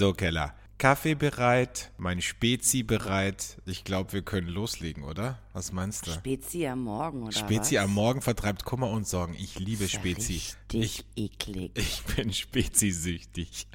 [0.00, 0.54] So, Keller.
[0.78, 3.58] Kaffee bereit, mein Spezi bereit.
[3.66, 5.38] Ich glaube, wir können loslegen, oder?
[5.52, 6.10] Was meinst du?
[6.12, 7.84] Spezi am Morgen, oder Spezi was?
[7.84, 9.34] am Morgen vertreibt Kummer und Sorgen.
[9.34, 10.40] Ich liebe ja Spezi.
[10.72, 11.72] Ich, eklig.
[11.74, 13.66] ich bin Spezi-süchtig.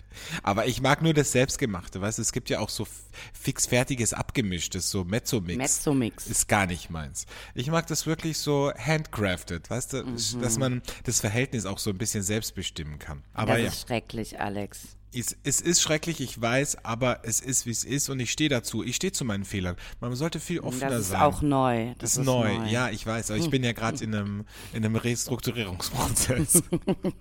[0.42, 2.24] Aber ich mag nur das Selbstgemachte, weißt du?
[2.24, 2.88] Es gibt ja auch so
[3.34, 5.58] fixfertiges Abgemischtes, so Mezzo-Mix.
[5.60, 6.26] Mezzomix.
[6.26, 7.28] Ist gar nicht meins.
[7.54, 10.04] Ich mag das wirklich so handcrafted, weißt du?
[10.42, 13.24] Dass man das Verhältnis auch so ein bisschen selbst bestimmen kann.
[13.36, 13.68] Aber das ja.
[13.68, 14.95] ist schrecklich, Alex.
[15.14, 18.50] Es, es ist schrecklich, ich weiß, aber es ist, wie es ist und ich stehe
[18.50, 18.84] dazu.
[18.84, 19.78] Ich stehe zu meinen Fehlern.
[20.02, 21.22] Man sollte viel offener Das ist sein.
[21.22, 21.88] auch neu.
[22.00, 22.52] Das Das ist neu.
[22.68, 26.64] ja, ich weiß, aber ich bin ja gerade in einem, in einem Restrukturierungsprozess.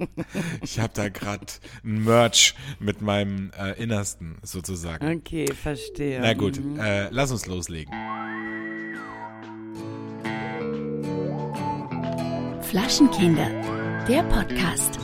[0.63, 1.47] ich habe da gerade
[1.85, 5.19] ein Merch mit meinem äh, Innersten sozusagen.
[5.19, 6.21] Okay, verstehe.
[6.21, 7.95] Na gut, äh, lass uns loslegen.
[12.63, 13.49] Flaschenkinder,
[14.09, 14.99] der Podcast.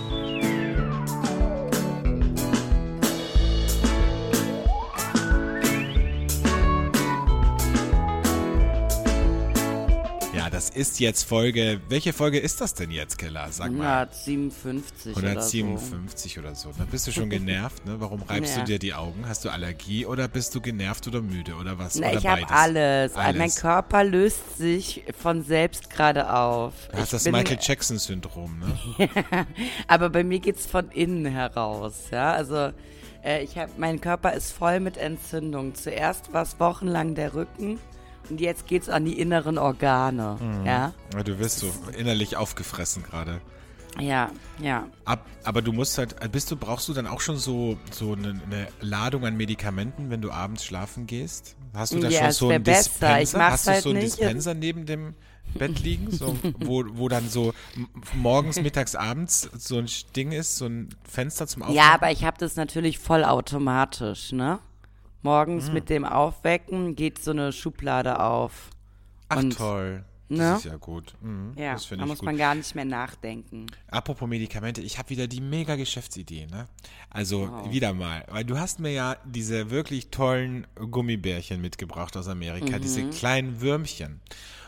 [10.61, 11.81] Das ist jetzt Folge.
[11.89, 13.49] Welche Folge ist das denn jetzt, Keller?
[13.51, 14.03] Sag mal.
[14.03, 16.71] 157 oder 157 oder so.
[16.77, 17.99] Da bist du schon genervt, ne?
[17.99, 18.61] Warum reibst Ja.
[18.61, 19.25] du dir die Augen?
[19.27, 21.95] Hast du Allergie oder bist du genervt oder müde oder was?
[21.95, 22.01] so.
[22.03, 22.57] Na, oder ich habe beides?
[22.57, 23.15] alles.
[23.15, 23.57] Mein Alles.
[23.57, 26.75] Körper löst sich von selbst gerade auf.
[26.91, 29.09] Du hast Ich das bin- Michael Jackson-Syndrom, ne?
[29.89, 32.33] Aber bei mir geht's von innen heraus, ja.
[32.35, 32.71] Also
[33.25, 35.75] äh, ich habe, mein Körper ist voll mit Entzündung.
[35.75, 37.79] Zuerst war es wochenlang der Rücken
[38.31, 40.65] und jetzt geht's an die inneren Organe, Mhm.
[40.67, 40.93] ja.
[41.15, 43.41] Ja, Du wirst so innerlich aufgefressen gerade.
[43.99, 44.87] Ja, ja.
[45.05, 48.41] Ab, aber du musst halt, bist du, brauchst du dann auch schon so, so eine,
[48.47, 51.57] eine Ladung an Medikamenten, wenn du abends schlafen gehst?
[51.75, 52.89] Hast du da Ja, schon so einen besser.
[52.91, 53.21] Dispenser?
[53.23, 54.19] Ich mach's Hast du halt so einen nicht.
[54.19, 55.15] Dispenser neben dem
[55.55, 57.53] Bett liegen, so, wo, wo dann so
[58.15, 61.77] morgens, mittags, abends so ein Ding ist, so ein Fenster zum Aufmachen?
[61.77, 64.61] Ja, aber ich habe das natürlich vollautomatisch, ne?
[65.23, 65.75] Morgens Mhm.
[65.75, 68.71] mit dem Aufwecken geht so eine Schublade auf.
[69.29, 70.05] Ach und- toll.
[70.29, 70.55] Das Ne?
[70.59, 71.15] ist ja gut.
[71.21, 72.27] Mhm, Ja, das da muss gut.
[72.27, 73.67] man gar nicht mehr nachdenken.
[73.91, 76.69] Apropos Medikamente, ich habe wieder die mega Geschäftsidee, ne?
[77.11, 77.73] Also Wow.
[77.73, 83.03] wieder mal, weil du hast mir ja diese wirklich tollen Gummibärchen mitgebracht aus Amerika, diese
[83.03, 83.11] Mhm.
[83.11, 84.21] kleinen Würmchen.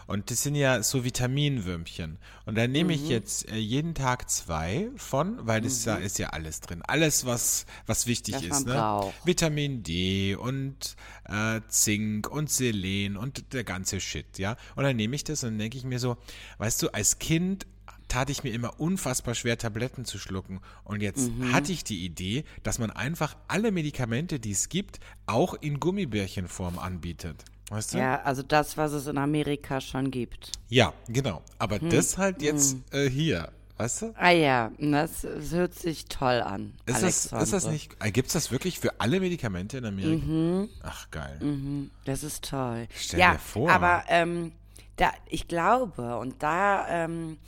[0.06, 2.18] Und das sind ja so Vitaminwürmchen.
[2.46, 3.02] Und da nehme Mhm.
[3.02, 6.82] ich jetzt äh, jeden Tag zwei von, weil das da ist ja alles drin.
[6.82, 8.74] Alles, was, was wichtig Was ist, ne?
[8.74, 9.14] braucht.
[9.26, 10.96] Vitamin D und
[11.28, 14.56] äh, Zink und Selen und der ganze Shit, ja.
[14.76, 16.16] Und dann nehme ich das und dann denke ich mir so,
[16.58, 17.66] weißt du, als Kind
[18.08, 20.60] tat ich mir immer unfassbar schwer, Tabletten zu schlucken.
[20.84, 21.52] Und jetzt Mhm.
[21.54, 26.78] hatte ich die Idee, dass man einfach alle Medikamente, die es gibt, auch in Gummibärchenform
[26.78, 27.44] anbietet.
[27.72, 27.98] Weißt du?
[27.98, 30.52] Ja, also das, was es in Amerika schon gibt.
[30.68, 31.40] Ja, genau.
[31.58, 31.88] Aber Hm.
[31.88, 34.14] das halt jetzt äh, hier, weißt du?
[34.18, 36.74] Ah ja, das, das hört sich toll an.
[36.84, 40.22] Ist das, ist das nicht, äh, gibt's das wirklich für alle Medikamente in Amerika?
[40.26, 40.68] Mhm.
[40.82, 41.38] Ach, geil.
[42.04, 42.88] Das ist toll.
[42.94, 43.70] Stell ja, dir vor.
[43.70, 44.52] aber ähm,
[44.96, 47.38] da, ich glaube, und da, ähm,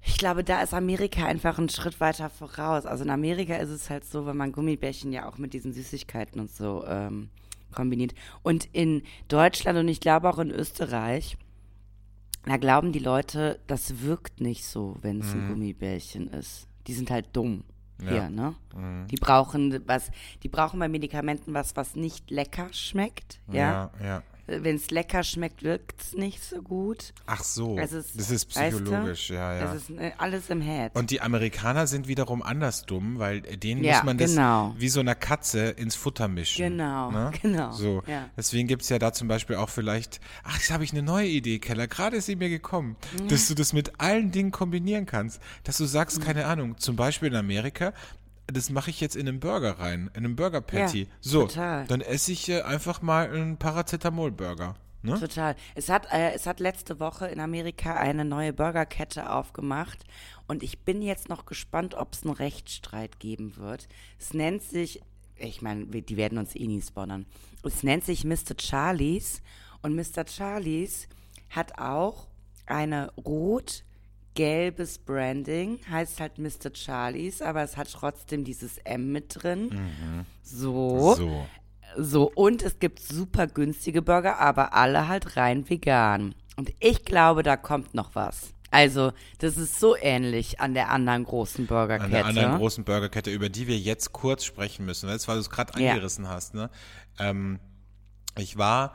[0.00, 2.86] ich glaube, da ist Amerika einfach einen Schritt weiter voraus.
[2.86, 6.40] Also in Amerika ist es halt so, wenn man Gummibärchen ja auch mit diesen Süßigkeiten
[6.40, 7.28] und so ähm,
[7.72, 8.14] kombiniert.
[8.42, 11.36] Und in Deutschland und ich glaube auch in Österreich,
[12.44, 16.66] da glauben die Leute, das wirkt nicht so, wenn es ein Gummibärchen ist.
[16.86, 17.64] Die sind halt dumm.
[18.02, 18.10] Ja.
[18.10, 18.54] Hier, ne?
[19.10, 20.10] Die brauchen was,
[20.42, 23.40] die brauchen bei Medikamenten was, was nicht lecker schmeckt.
[23.52, 23.90] Ja.
[24.00, 24.06] ja.
[24.06, 24.22] ja.
[24.46, 27.12] Wenn es lecker schmeckt, wirkt es nicht so gut.
[27.26, 29.74] Ach so, ist, das ist weißt du, psychologisch, ja, ja.
[29.74, 30.94] Es ist äh, alles im Head.
[30.94, 34.74] Und die Amerikaner sind wiederum anders dumm, weil denen Ja, muss man das genau.
[34.78, 36.62] wie so einer Katze ins Futter mischen.
[36.70, 37.30] Genau, ne?
[37.42, 38.02] genau, So.
[38.06, 38.28] ja.
[38.36, 41.26] Deswegen gibt es ja da zum Beispiel auch vielleicht, ach, jetzt habe ich eine neue
[41.28, 43.28] Idee, Keller, gerade ist sie mir gekommen, Mhm.
[43.28, 45.40] dass du das mit allen Dingen kombinieren kannst.
[45.64, 47.92] Dass du sagst, keine Ahnung, zum Beispiel in Amerika,
[48.52, 51.02] das mache ich jetzt in einen Burger rein, in einen Burger Patty.
[51.02, 51.86] Ja, so, total.
[51.86, 54.76] dann esse ich äh, einfach mal einen Paracetamol-Burger.
[55.02, 55.18] Ne?
[55.18, 55.56] Total.
[55.74, 60.04] Es hat, äh, es hat letzte Woche in Amerika eine neue Burgerkette aufgemacht
[60.46, 63.88] und ich bin jetzt noch gespannt, ob es einen Rechtsstreit geben wird.
[64.18, 65.00] Es nennt sich,
[65.36, 67.24] ich meine, die werden uns eh nie spawnen.
[67.62, 68.54] Es nennt sich Mr.
[68.60, 69.40] Charlies
[69.80, 70.26] und Mr.
[70.26, 71.08] Charlies
[71.48, 72.28] hat auch
[72.66, 73.10] eine
[74.30, 76.70] rot-gelbes Branding, heißt halt Mr.
[76.74, 80.24] Charlies, aber es hat trotzdem dieses M mit drin.
[80.42, 81.14] So.
[81.14, 81.46] So.
[81.96, 86.36] So, und es gibt super günstige Burger, aber alle halt rein vegan.
[86.56, 88.54] Und ich glaube, da kommt noch was.
[88.70, 92.04] Also, das ist so ähnlich an der anderen großen Burgerkette.
[92.04, 95.50] An der anderen großen Burgerkette, über die wir jetzt kurz sprechen müssen, weil du es
[95.50, 95.90] gerade Ja.
[95.90, 96.54] angerissen hast.
[96.54, 96.70] Ne?
[97.18, 97.58] Ähm,
[98.38, 98.94] ich war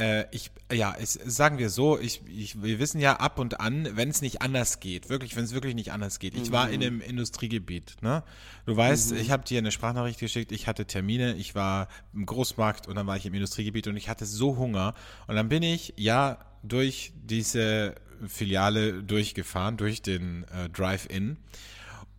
[0.00, 3.88] äh, ich, ja, ich, sagen wir so, ich, ich, wir wissen ja ab und an,
[3.94, 6.34] wenn es nicht anders geht, wirklich, wenn es wirklich nicht anders geht.
[6.34, 8.22] Ich war in einem Industriegebiet, ne?
[8.64, 12.88] Du weißt, ich habe dir eine Sprachnachricht geschickt, ich hatte Termine, ich war im Großmarkt
[12.88, 14.94] und dann war ich im Industriegebiet und ich hatte so Hunger.
[15.26, 17.94] Und dann bin ich, ja, durch diese
[18.26, 21.36] Filiale durchgefahren, durch den äh, Drive-In.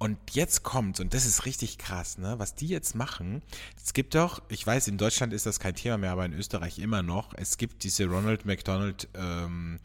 [0.01, 2.39] Und jetzt kommt's, und das ist richtig krass, ne?
[2.39, 3.43] Was die jetzt machen,
[3.85, 6.79] es gibt doch, ich weiß, in Deutschland ist das kein Thema mehr, aber in Österreich
[6.79, 9.79] immer noch, es gibt diese Ronald McDonald ähm,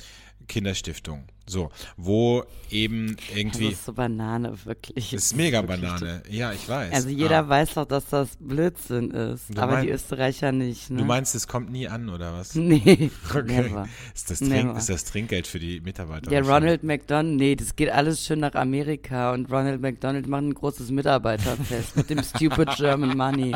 [0.48, 1.24] Kinderstiftung.
[1.48, 3.66] So, wo eben irgendwie.
[3.66, 5.10] Das ist so Banane, wirklich.
[5.12, 6.22] Das ist mega Banane.
[6.28, 6.92] Ja, ich weiß.
[6.92, 7.48] Also jeder ah.
[7.48, 9.56] weiß doch, dass das Blödsinn ist.
[9.56, 10.98] Du aber mein- die Österreicher nicht, ne?
[10.98, 12.54] Du meinst, es kommt nie an, oder was?
[12.66, 13.70] Nee, Okay.
[14.12, 16.28] Ist das, Trink, ist das Trinkgeld für die Mitarbeiter?
[16.30, 16.42] Der?
[16.42, 20.90] Ronald McDonald, nee, das geht alles schön nach Amerika und Ronald McDonald macht ein großes
[20.90, 23.54] Mitarbeiterfest mit dem Stupid German Money.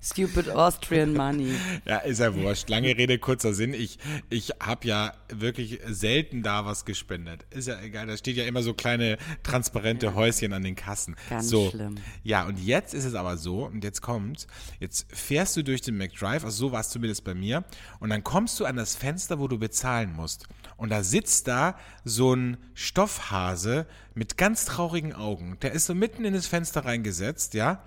[0.00, 1.54] Stupid Austrian Money.
[1.84, 2.68] Ja, ist ja wurscht.
[2.68, 3.74] Lange Rede, kurzer Sinn.
[3.74, 3.98] Ich,
[4.30, 7.46] ich habe ja wirklich selten da was gespendet.
[7.50, 11.16] Ist ja egal, da steht ja immer so kleine transparente Häuschen an den Kassen.
[11.28, 11.70] Ganz so.
[11.70, 11.96] schlimm.
[12.22, 14.46] Ja, und jetzt ist es aber so, und jetzt kommt's,
[14.78, 17.64] jetzt fährst du durch den McDrive, also so war es zumindest bei mir,
[17.98, 20.46] und dann kommst du an das Fenster, wo du bezahlen musst.
[20.76, 25.58] Und da sitzt da so ein Stoffhase mit ganz traurigen Augen.
[25.60, 27.82] Der ist so mitten in das Fenster reingesetzt, ja.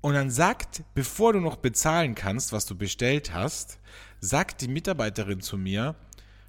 [0.00, 3.78] Und dann sagt, bevor du noch bezahlen kannst, was du bestellt hast,
[4.20, 5.94] sagt die Mitarbeiterin zu mir,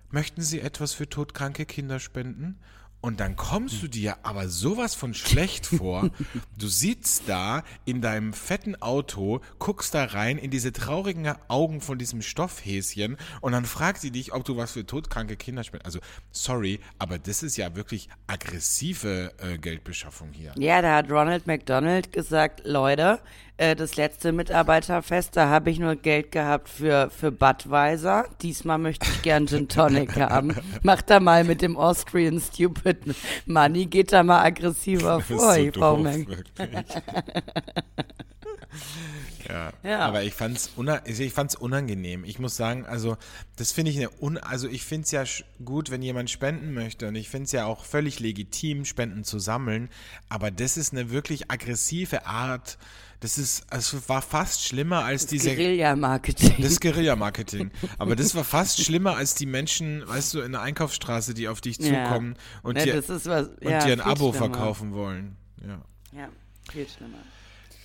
[0.10, 2.60] möchten Sie etwas für todkranke Kinder spenden?
[3.02, 6.10] Und dann kommst du dir aber sowas von schlecht vor.
[6.58, 11.98] Du sitzt da in deinem fetten Auto, guckst da rein in diese traurigen Augen von
[11.98, 15.86] diesem Stoffhäschen und dann fragt sie dich, ob du was für todkranke Kinder spendest.
[15.86, 16.00] Also,
[16.32, 20.54] sorry, aber das ist ja wirklich aggressive äh, Geldbeschaffung hier.
[20.58, 23.20] Ja, da hat Ronald McDonald gesagt, Leute,
[23.62, 28.26] äh, das letzte Mitarbeiterfest, da habe ich nur Geld gehabt für, für Budweiser.
[28.42, 30.56] Diesmal möchte ich gern Gin Tonic haben.
[30.84, 32.98] Macht da mal mit dem Austrian Stupid
[33.46, 36.08] Money, geht da mal aggressiver vor, so doof,
[39.48, 39.74] ja.
[39.84, 40.00] Ja.
[40.00, 42.24] aber ich fand's, una ich fand's unangenehm.
[42.24, 43.18] Ich muss sagen, also
[43.58, 45.24] das finde ich eine un also ich finde es ja
[45.64, 49.38] gut, wenn jemand spenden möchte und ich finde es ja auch völlig legitim, Spenden zu
[49.38, 49.90] sammeln,
[50.30, 52.80] aber das ist eine wirklich aggressive Art.
[53.22, 56.56] Das ist, es war fast schlimmer als diese Guerilla-Marketing.
[56.60, 57.72] das Guerilla-Marketing.
[58.00, 61.62] Aber das war fast schlimmer als die Menschen, weißt du, in der Einkaufsstraße, die auf
[61.62, 62.06] dich Ja.
[62.06, 64.34] zukommen und, Ne, dir, das was, und ja, dir ein Abo schlimmer.
[64.54, 65.38] verkaufen wollen.
[65.66, 65.82] Ja,
[66.20, 66.30] Ja,
[66.72, 67.20] viel schlimmer.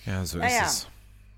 [0.05, 0.65] ja so Naja.
[0.65, 0.87] ist es.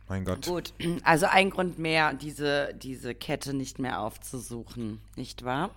[0.08, 0.46] Mein Gott.
[0.48, 0.74] Gut,
[1.04, 5.70] also ein Grund mehr, diese, diese Kette nicht mehr aufzusuchen, nicht wahr?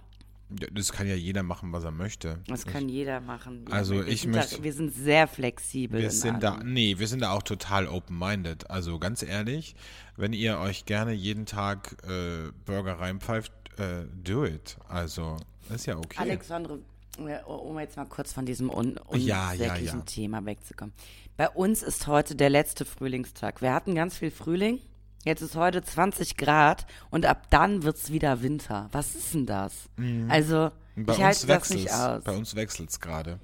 [0.61, 2.41] Ja, Das kann ja jeder machen, was er möchte.
[2.47, 3.67] Das kann jeder machen.
[3.67, 5.99] Wir- Also ich sind möchte- Da, wir sind sehr flexibel.
[6.01, 6.73] Wir in sind da, allem.
[6.73, 8.71] nee, wir sind da auch total open-minded.
[8.71, 9.75] Also ganz ehrlich,
[10.17, 14.77] wenn ihr euch gerne jeden Tag äh, Burger reinpfeift, äh, do it.
[14.89, 15.37] Also,
[15.75, 16.19] ist ja okay.
[16.19, 16.81] Alexandre,
[17.19, 20.01] äh, um jetzt mal kurz von diesem un Ja, ja, ja.
[20.01, 20.93] Thema wegzukommen.
[21.37, 23.63] Bei uns ist heute der letzte Frühlingstag.
[23.63, 24.81] Wir hatten ganz viel Frühling.
[25.25, 28.89] Jetzt ist heute 20 Grad und ab dann wird's wieder Winter.
[28.93, 29.89] Was ist denn das?
[30.29, 31.07] Also, Mhm.
[31.07, 32.23] Bei ich uns halte das nicht aus.
[32.25, 33.39] Bei uns wechselt's gerade.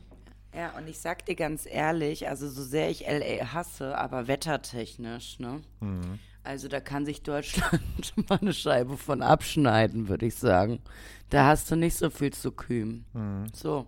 [0.55, 5.39] Ja, und ich sag dir ganz ehrlich, also so sehr ich LA hasse, aber wettertechnisch,
[5.39, 5.61] ne?
[5.81, 6.19] Mhm.
[6.43, 7.81] Also da kann sich Deutschland
[8.29, 10.81] mal eine Scheibe von abschneiden, würde ich sagen.
[11.31, 13.05] Da hast du nicht so viel zu kühlen.
[13.15, 13.47] Mhm.
[13.55, 13.87] So.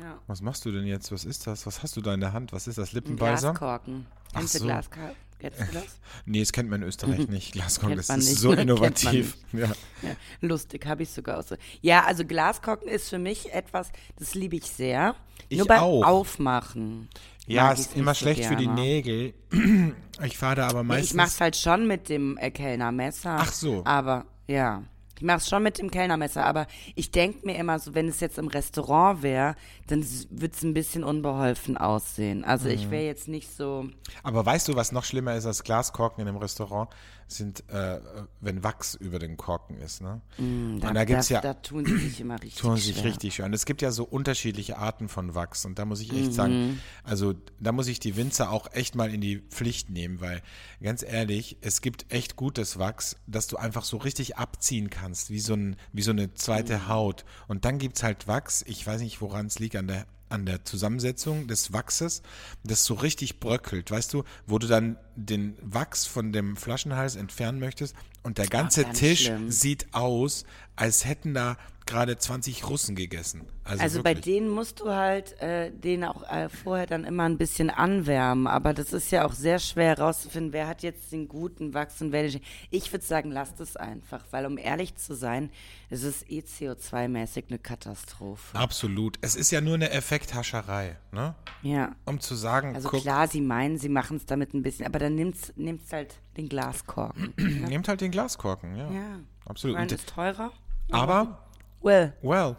[0.00, 0.18] Ja.
[0.28, 1.12] Was machst du denn jetzt?
[1.12, 1.66] Was ist das?
[1.66, 2.52] Was hast du da in der Hand?
[2.52, 2.92] Was ist das?
[2.92, 3.50] Lippenbalsam?
[3.54, 4.06] Glaskorken.
[4.32, 4.64] Ach Kennst du so.
[4.66, 5.16] Glaskorken?
[5.38, 5.84] Kennst du das?
[6.26, 7.52] Nee, das kennt man in Österreich nicht.
[7.52, 8.38] Glaskorn, Kennt das ist nicht.
[8.40, 9.36] so innovativ.
[9.52, 9.66] Ja.
[10.02, 11.56] Ja, lustig, habe ich sogar auch so.
[11.80, 15.14] Ja, also Glaskorken ist für mich etwas, das liebe ich sehr.
[15.48, 16.04] Ich Nur beim auch.
[16.04, 17.08] Aufmachen.
[17.46, 18.80] Ja, ist immer so schlecht für die gerne.
[18.80, 19.34] Nägel.
[20.24, 21.10] Ich fahre da aber meistens.
[21.10, 23.36] ich mach's halt schon mit dem äh, Kellnermesser.
[23.38, 23.82] Ach so.
[23.84, 24.82] Aber, ja.
[25.18, 28.38] Ich mach's schon mit dem Kellnermesser, aber ich denk mir immer so, wenn es jetzt
[28.38, 29.56] im Restaurant wäre,
[29.88, 32.44] dann s- wird's ein bisschen unbeholfen aussehen.
[32.44, 32.74] Also Mhm.
[32.74, 33.88] ich wäre jetzt nicht so.
[34.22, 36.88] Aber weißt du, was noch schlimmer ist als Glaskorken in einem Restaurant?
[37.30, 38.00] Sind, äh,
[38.40, 40.22] wenn Wachs über den Korken ist, ne?
[40.38, 42.54] Und da gibt's ja, da tun sie sich immer richtig.
[42.60, 43.04] tun sich schwer.
[43.04, 43.52] richtig schön.
[43.52, 46.32] Es gibt ja so unterschiedliche Arten von Wachs und da muss ich echt Mhm.
[46.32, 50.40] sagen, also da muss ich die Winzer auch echt mal in die Pflicht nehmen, weil
[50.82, 55.40] ganz ehrlich, es gibt echt gutes Wachs, das du einfach so richtig abziehen kannst, wie
[55.40, 56.88] so, ein, wie so eine zweite Mhm.
[56.88, 57.24] Haut.
[57.46, 60.64] Und dann gibt's halt Wachs, ich weiß nicht, woran es liegt, an der an der
[60.64, 62.22] Zusammensetzung des Wachses,
[62.64, 67.58] das so richtig bröckelt, weißt du, wo du dann den Wachs von dem Flaschenhals entfernen
[67.58, 69.50] möchtest und der ganze ganz Tisch schlimm.
[69.50, 70.44] sieht aus,
[70.76, 71.56] als hätten da
[71.88, 73.46] gerade 20 Russen gegessen.
[73.64, 77.38] Also, Also bei denen musst du halt äh, den auch äh, vorher dann immer ein
[77.38, 78.46] bisschen anwärmen.
[78.46, 82.12] Aber das ist ja auch sehr schwer herauszufinden, wer hat jetzt den guten Wachs und
[82.12, 82.42] wer nicht.
[82.70, 85.50] Ich würde sagen, lasst es einfach, weil um ehrlich zu sein,
[85.90, 88.56] es ist eh CO2-mäßig eine Katastrophe.
[88.56, 89.18] Absolut.
[89.22, 91.34] Es ist ja nur eine Effekthascherei, ne?
[91.62, 91.96] Ja.
[92.04, 94.98] Um zu sagen, Also guck, klar, sie meinen, sie machen es damit ein bisschen, aber
[94.98, 97.32] dann nimmt's, nimmt's halt den Glaskorken.
[97.68, 98.90] nehmt halt den Glaskorken, ja.
[98.90, 99.18] ja.
[99.46, 99.78] Absolut.
[99.78, 100.52] Und, ist teurer.
[100.90, 101.47] aber,
[101.80, 102.12] Well.
[102.22, 102.56] well.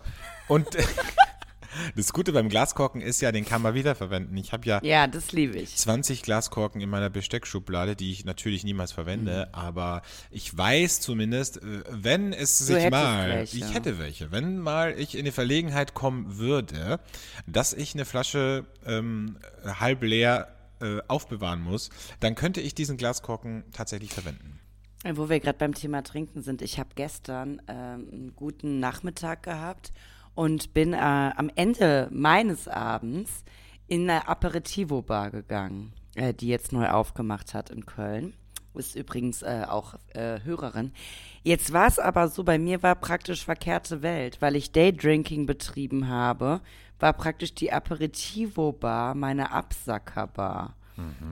[0.47, 0.67] Und
[1.95, 4.35] das Gute beim Glaskorken ist ja, den kann man wiederverwenden.
[4.37, 5.75] Ich habe ja Ja, das liebe ich.
[5.75, 9.53] 20 Glaskorken in meiner Besteckschublade, die ich natürlich niemals verwende, Mhm.
[9.55, 13.57] aber ich weiß zumindest, äh, wenn es Du sich mal, welche.
[13.57, 16.99] ich hätte welche, wenn mal ich in die Verlegenheit kommen würde,
[17.45, 21.89] dass ich eine Flasche ähm, halb leer äh, aufbewahren muss,
[22.21, 24.58] dann könnte ich diesen Glaskorken tatsächlich verwenden.
[25.05, 29.93] Wo wir gerade beim Thema Trinken sind, ich habe gestern ähm, einen guten Nachmittag gehabt
[30.35, 33.45] und bin äh, am Ende meines Abends
[33.87, 38.33] in eine Aperitivo-Bar gegangen, äh, die jetzt neu aufgemacht hat in Köln.
[38.73, 40.91] Ist übrigens äh, auch äh, Hörerin.
[41.43, 46.09] Jetzt war es aber so, bei mir war praktisch verkehrte Welt, weil ich Daydrinking betrieben
[46.09, 46.59] habe,
[46.99, 50.75] war praktisch die Aperitivo-Bar meine Absackerbar.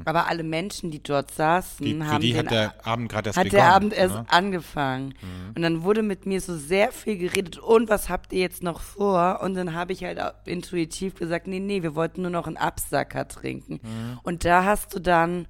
[0.05, 3.29] Aber alle Menschen, die dort saßen, Die, für haben die den hat der Abend gerade
[3.29, 3.61] erst hat begonnen.
[3.63, 4.25] der Abend erst ne?
[4.29, 5.13] angefangen.
[5.55, 7.57] Und dann wurde mit mir so sehr viel geredet.
[7.57, 9.39] Und was habt ihr jetzt noch vor?
[9.41, 13.27] Und dann habe ich halt intuitiv gesagt, nee, nee, wir wollten nur noch einen Absacker
[13.27, 13.79] trinken.
[14.23, 15.47] Und da hast du dann,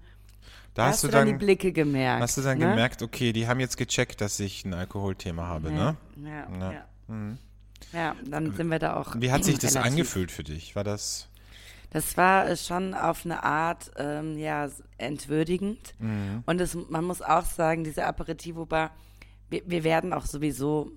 [0.74, 2.22] Da hast, du dann, dann, die Blicke gemerkt.
[2.22, 2.70] hast du dann ne?
[2.70, 5.98] gemerkt, okay, die haben jetzt gecheckt, dass ich ein Alkoholthema habe, Ja, ne?
[6.30, 6.72] ja, Ja.
[6.72, 6.86] ja.
[7.94, 9.16] Ja, dann sind wir da auch.
[9.18, 10.76] Wie hat sich das angefühlt für dich?
[10.76, 11.30] War das
[11.90, 15.96] Das war äh, schon auf eine Art, ähm, ja, entwürdigend.
[16.00, 16.44] Mhm.
[16.46, 18.92] Und es, man muss auch sagen, diese Aperitivo-Bar,
[19.50, 20.92] wir, wir werden auch sowieso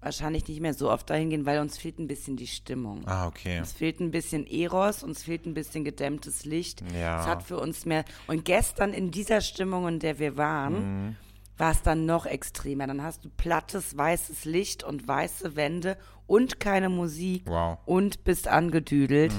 [0.00, 3.06] wahrscheinlich nicht mehr so oft dahin gehen, weil uns fehlt ein bisschen die Stimmung.
[3.06, 3.58] Ah, okay.
[3.58, 6.82] Uns fehlt ein bisschen Eros, uns fehlt ein bisschen gedämmtes Licht.
[6.94, 7.20] Ja.
[7.20, 8.04] Es hat für uns mehr.
[8.26, 10.74] Und gestern in dieser Stimmung, in der wir waren,
[11.06, 11.16] Mhm.
[11.58, 12.86] War es dann noch extremer.
[12.86, 15.96] Dann hast du plattes, weißes Licht und weiße Wände
[16.26, 17.78] und keine Musik Wow.
[17.86, 19.32] und bist angedüdelt.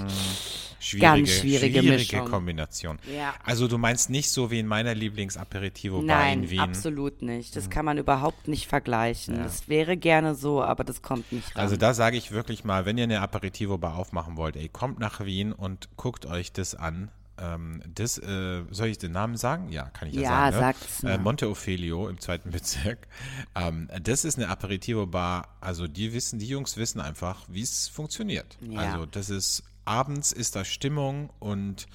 [0.79, 2.29] Schwierige, Ganz schwierige schwierige.
[2.29, 2.99] Kombination.
[3.11, 3.33] Ja.
[3.43, 6.59] Also du meinst nicht so wie in meiner Lieblingsaperitivo-Bar Nein, in Wien?
[6.59, 7.51] absolut nicht.
[7.51, 7.55] Mhm.
[7.55, 9.37] Das kann man überhaupt nicht vergleichen.
[9.39, 11.63] Das wäre gerne so, aber das kommt nicht ran.
[11.63, 15.25] Also da sage ich wirklich mal, wenn ihr eine Aperitivo-Bar aufmachen wollt, ey, kommt nach
[15.25, 17.09] Wien und guckt euch das an.
[17.37, 19.69] Ähm, das, äh, soll ich den Namen sagen?
[19.71, 20.55] Ja, kann ich ja, Ja, sagen.
[20.55, 20.61] Ne?
[20.61, 21.17] sag's Äh, mal.
[21.19, 23.07] Monte Ophelio im zweiten Bezirk.
[23.55, 25.47] Ähm, das ist eine Aperitivo-Bar.
[25.61, 28.57] Also die wissen, die Jungs wissen einfach, wie es funktioniert.
[28.61, 28.79] Ja.
[28.79, 31.87] Also das ist, abends ist da Stimmung und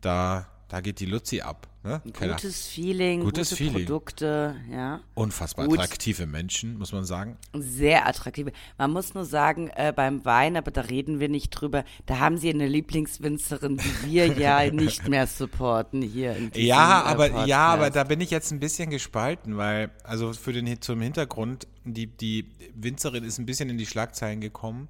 [0.00, 1.66] da, da geht die Luzi ab.
[1.86, 2.02] Ne?
[2.18, 3.86] Gutes Feeling, Gutes gute Feeling.
[3.86, 5.00] Produkte, ja.
[5.14, 5.78] Unfassbar Gut.
[5.78, 7.36] attraktive Menschen, muss man sagen.
[7.54, 8.50] Sehr attraktive.
[8.76, 12.38] Man muss nur sagen, äh, beim Wein, aber da reden wir nicht drüber, da haben
[12.38, 17.48] sie eine Lieblingswinzerin, die wir ja nicht mehr supporten hier Ja, äh, aber Podcast.
[17.48, 21.68] ja, aber da bin ich jetzt ein bisschen gespalten, weil also für den zum Hintergrund
[21.84, 24.88] die die Winzerin ist ein bisschen in die Schlagzeilen gekommen,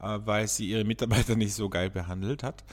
[0.00, 2.64] äh, weil sie ihre Mitarbeiter nicht so geil behandelt hat.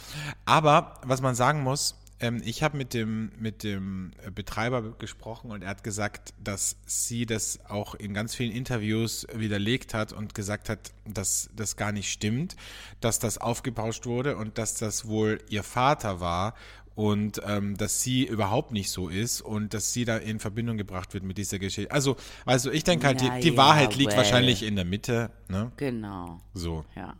[0.45, 5.63] Aber was man sagen muss, ähm, ich habe mit dem mit dem Betreiber gesprochen und
[5.63, 10.69] er hat gesagt, dass sie das auch in ganz vielen Interviews widerlegt hat und gesagt
[10.69, 12.55] hat, dass das gar nicht stimmt,
[13.01, 16.53] dass das aufgebauscht wurde und dass das wohl ihr Vater war
[16.93, 21.13] und ähm, dass sie überhaupt nicht so ist und dass sie da in Verbindung gebracht
[21.13, 21.91] wird mit dieser Geschichte.
[21.91, 24.17] Also, also ich denke halt, die, die ja, Wahrheit liegt well.
[24.17, 25.31] wahrscheinlich in der Mitte.
[25.47, 25.71] Ne?
[25.77, 27.15] Genau, So, ja.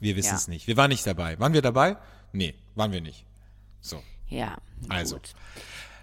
[0.00, 0.34] wir wissen Ja.
[0.36, 0.66] es nicht.
[0.66, 1.38] Wir waren nicht dabei.
[1.38, 1.96] Waren wir dabei?
[2.32, 3.24] Nee, waren wir nicht.
[3.80, 4.02] So.
[4.28, 4.58] Ja,
[4.88, 5.16] Also.
[5.16, 5.34] gut.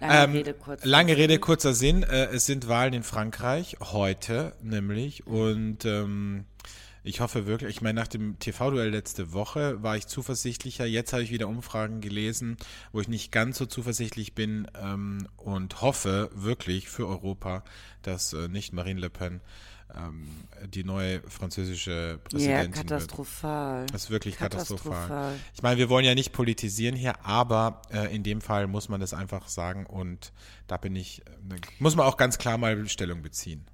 [0.00, 1.20] Lange Ähm, Rede, kurzer lange Sinn.
[1.20, 2.02] Rede, kurzer Sinn.
[2.04, 5.26] Äh, es sind Wahlen in Frankreich, heute nämlich.
[5.26, 6.44] Und ähm,
[7.02, 10.84] ich hoffe wirklich, ich meine, nach dem TV-Duell letzte Woche war ich zuversichtlicher.
[10.84, 12.58] Jetzt habe ich wieder Umfragen gelesen,
[12.92, 17.64] wo ich nicht ganz so zuversichtlich bin ähm, und hoffe wirklich für Europa,
[18.02, 19.40] dass äh, nicht Marine Le Pen
[19.96, 20.28] ähm,
[20.68, 22.88] die neue französische Ja, Präsidentin wird.
[22.88, 23.86] katastrophal.
[23.92, 24.92] Das ist wirklich katastrophal.
[24.92, 25.34] Katastrophal.
[25.54, 29.00] Ich meine, wir wollen ja nicht politisieren hier, aber äh, in dem Fall muss man
[29.00, 30.32] das einfach sagen und
[30.66, 33.64] da bin ich, äh, muss man auch ganz klar mal Stellung beziehen.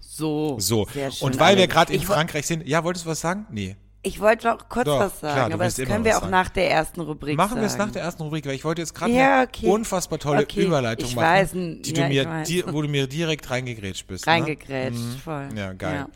[0.00, 0.58] So.
[0.60, 1.72] So, Sehr schön, und weil wir Alex.
[1.74, 3.46] gerade in Frankreich sind, ja, wolltest du was sagen?
[3.50, 3.76] Nee.
[4.06, 6.30] Ich wollte noch kurz Doch, was sagen, klar, aber das können wir auch sagen.
[6.30, 7.60] nach der ersten Rubrik Machen sagen.
[7.62, 9.66] wir es nach der ersten Rubrik, weil ich wollte jetzt gerade Ja, eine okay.
[9.66, 13.06] unfassbar tolle Okay, Überleitung ich machen, weiß, die ja, du mir, die, wo du mir
[13.06, 14.26] direkt reingegrätscht bist.
[14.26, 14.32] Ne?
[14.32, 15.48] Reingegrätscht, voll.
[15.56, 15.94] Ja, geil.
[15.94, 16.08] Ja.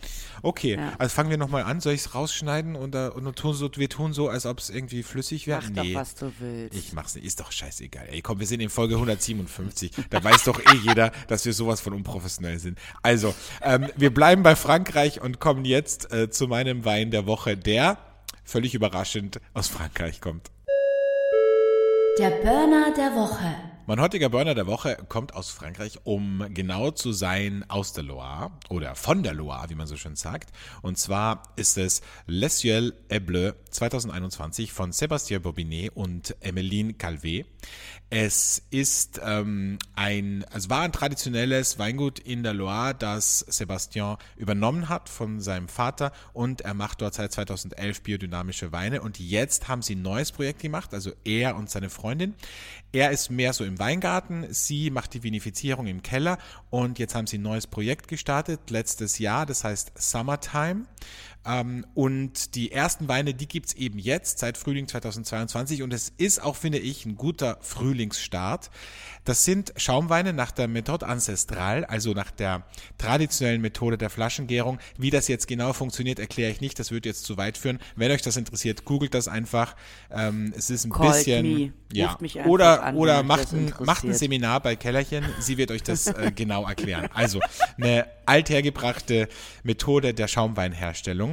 [0.42, 1.80] Okay, also fangen wir nochmal an.
[1.80, 4.70] Soll ich es rausschneiden und, äh, und tun so, wir tun so, als ob es
[4.70, 5.62] irgendwie flüssig wäre?
[5.74, 6.76] Mach doch, was du willst.
[6.76, 8.06] Ich mach's nicht, ist doch scheißegal.
[8.10, 9.90] Ey, komm, wir sind in Folge 157.
[10.10, 12.78] Da weiß doch eh jeder, dass wir sowas von unprofessionell sind.
[13.02, 17.56] Also, ähm, wir bleiben bei Frankreich und kommen jetzt äh, zu meinem Wein der Woche,
[17.56, 17.77] der
[18.44, 20.50] völlig überraschend aus Frankreich kommt.
[22.18, 23.67] Der Burner der Woche.
[23.88, 28.50] Mein heutiger Burner der Woche kommt aus Frankreich, um genau zu sein aus der Loire
[28.68, 30.50] oder von der Loire, wie man so schön sagt.
[30.82, 37.46] Und zwar ist es Les Cieux et Bleu 2021 von Sébastien Bobinet und Emmeline Calvé.
[38.10, 44.90] Es ist ähm, ein, es war ein traditionelles Weingut in der Loire, das Sébastien übernommen
[44.90, 49.80] hat von seinem Vater und er macht dort seit 2011 biodynamische Weine und jetzt haben
[49.80, 52.34] sie ein neues Projekt gemacht, also er und seine Freundin.
[52.90, 56.38] Er ist mehr so im Weingarten, sie macht die Vinifizierung im Keller
[56.70, 60.86] und jetzt haben sie ein neues Projekt gestartet, letztes Jahr, das heißt Summertime.
[61.46, 66.42] Ähm, und die ersten Weine, die gibt's eben jetzt, seit Frühling 2022 und es ist
[66.42, 68.70] auch, finde ich, ein guter Frühlingsstart.
[69.24, 72.64] Das sind Schaumweine nach der Methode Ancestral, also nach der
[72.96, 74.78] traditionellen Methode der Flaschengärung.
[74.96, 77.78] Wie das jetzt genau funktioniert, erkläre ich nicht, das würde jetzt zu weit führen.
[77.94, 79.76] Wenn euch das interessiert, googelt das einfach.
[80.10, 81.42] Ähm, es ist ein Called bisschen...
[81.46, 81.72] me.
[81.92, 84.12] Ja, oder, an, oder macht ein, macht ein.
[84.12, 85.24] Seminar bei Kellerchen.
[85.40, 87.08] Sie wird euch das äh, genau erklären.
[87.14, 87.40] Also
[87.78, 89.28] eine althergebrachte
[89.62, 91.27] Methode der Schaumweinherstellung.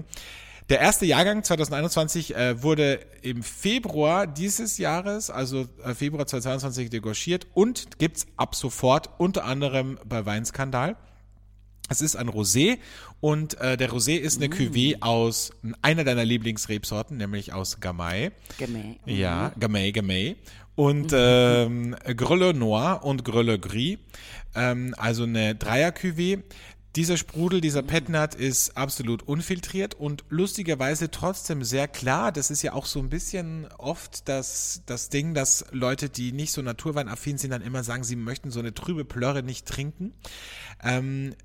[0.69, 7.45] Der erste Jahrgang 2021 äh, wurde im Februar dieses Jahres, also äh, Februar 2022, degorgiert
[7.53, 10.95] und gibt's ab sofort unter anderem bei Weinskandal.
[11.87, 12.79] Es ist ein Rosé
[13.19, 15.51] und äh, der Rosé ist eine Cuvée aus
[15.83, 18.31] einer deiner Lieblingsrebsorten, nämlich aus Gamay.
[18.57, 18.95] Gemäh.
[19.05, 20.35] Ja, Gamay, Gamay.
[20.73, 23.97] Und ähm, Grele Noir und Grele Gris.
[24.55, 26.41] Ähm, also eine Dreier-Cuvée.
[26.95, 32.31] Dieser Sprudel, dieser Petnat ist absolut unfiltriert und lustigerweise trotzdem sehr klar.
[32.31, 36.53] Das ist ja auch so ein bisschen oft das, das Ding, dass Leute, die nicht
[36.53, 40.13] so naturweinaffin sind, dann immer sagen, sie möchten so eine trübe Plörre nicht trinken.
[40.81, 41.35] Ähm,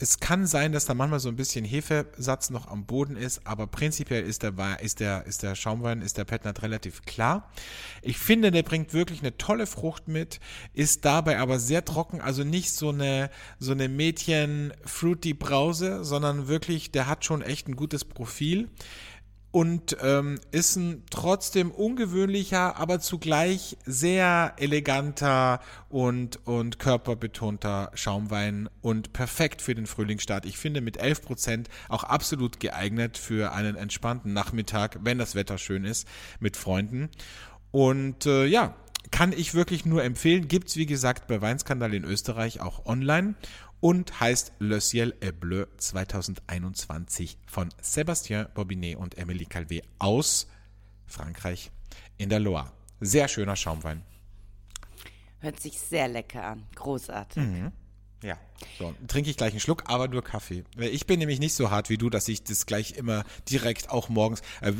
[0.00, 3.66] es kann sein, dass da manchmal so ein bisschen Hefesatz noch am Boden ist, aber
[3.66, 7.50] prinzipiell ist der, ist der, ist der Schaumwein, ist der Petnat relativ klar.
[8.02, 10.40] Ich finde, der bringt wirklich eine tolle Frucht mit,
[10.74, 17.06] ist dabei aber sehr trocken, also nicht so eine, so eine Mädchen-Fruity-Brause, sondern wirklich, der
[17.06, 18.68] hat schon echt ein gutes Profil
[19.56, 29.14] und ähm, ist ein trotzdem ungewöhnlicher, aber zugleich sehr eleganter und, und körperbetonter Schaumwein und
[29.14, 30.44] perfekt für den Frühlingsstart.
[30.44, 35.86] Ich finde mit 11% auch absolut geeignet für einen entspannten Nachmittag, wenn das Wetter schön
[35.86, 36.06] ist,
[36.38, 37.08] mit Freunden.
[37.70, 38.74] Und äh, ja,
[39.10, 40.48] kann ich wirklich nur empfehlen.
[40.48, 43.36] Gibt's wie gesagt bei Weinskandal in Österreich auch online
[43.80, 50.46] und heißt Le Ciel est Bleu 2021 von Sébastien Bobinet und Emily Calvé aus
[51.06, 51.70] Frankreich
[52.18, 52.72] in der Loire.
[53.00, 54.02] Sehr schöner Schaumwein.
[55.40, 56.66] Hört sich sehr lecker an.
[56.74, 57.42] Großartig.
[57.42, 57.72] Mhm.
[58.22, 58.38] Ja.
[58.78, 60.64] So, trinke ich gleich einen Schluck, aber nur Kaffee.
[60.78, 64.08] Ich bin nämlich nicht so hart wie du, dass ich das gleich immer direkt auch
[64.08, 64.72] morgens, äh,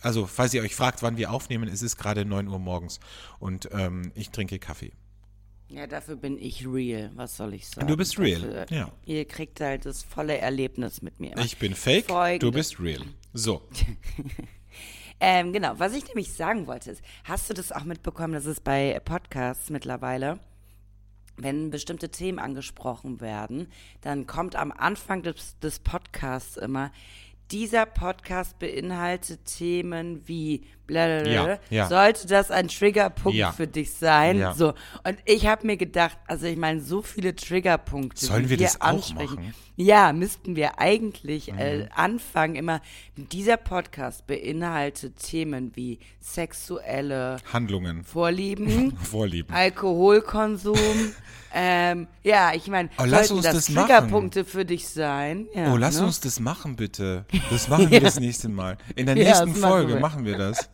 [0.00, 3.00] also falls ihr euch fragt, wann wir aufnehmen, es ist gerade 9 Uhr morgens
[3.38, 4.92] und ähm, ich trinke Kaffee.
[5.70, 7.10] Ja, dafür bin ich real.
[7.14, 7.86] Was soll ich sagen?
[7.86, 8.92] Du bist real, Dafür, ja.
[9.04, 11.36] Ihr kriegt halt das volle Erlebnis mit mir.
[11.38, 12.52] Ich bin fake, du Folgende.
[12.52, 13.02] bist real.
[13.34, 13.62] So.
[15.20, 18.60] Ähm, genau, was ich nämlich sagen wollte ist, hast du das auch mitbekommen, dass es
[18.60, 20.38] bei Podcasts mittlerweile,
[21.36, 23.66] wenn bestimmte Themen angesprochen werden,
[24.00, 26.92] dann kommt am Anfang des, des Podcasts immer,
[27.50, 31.30] dieser Podcast beinhaltet Themen wie blablabla.
[31.52, 31.86] Ja, ja.
[31.88, 33.52] Sollte das ein Triggerpunkt Ja.
[33.52, 34.44] für dich sein?
[34.56, 34.70] So.
[35.04, 38.80] Und ich habe mir gedacht, also ich meine, so viele Triggerpunkte, Sollen die wir das
[38.80, 39.34] auch ansprechen.
[39.36, 39.54] machen?
[39.76, 41.58] Ja, müssten wir eigentlich Mhm.
[41.58, 42.80] äh, anfangen, immer,
[43.16, 49.54] dieser Podcast beinhaltet Themen wie sexuelle Handlungen, Vorlieben, Vorlieben.
[49.54, 50.76] Alkoholkonsum.
[51.54, 53.66] ähm, ja, ich meine, Oh, lass uns das das.
[53.66, 55.46] Triggerpunkte für dich sein?
[55.54, 56.06] Ja, Oh, lass ne?
[56.06, 57.24] uns das machen, bitte.
[57.50, 58.78] Das machen wir das nächste Mal.
[58.96, 60.00] In der nächsten das machen Folge wir.
[60.00, 60.68] machen wir das.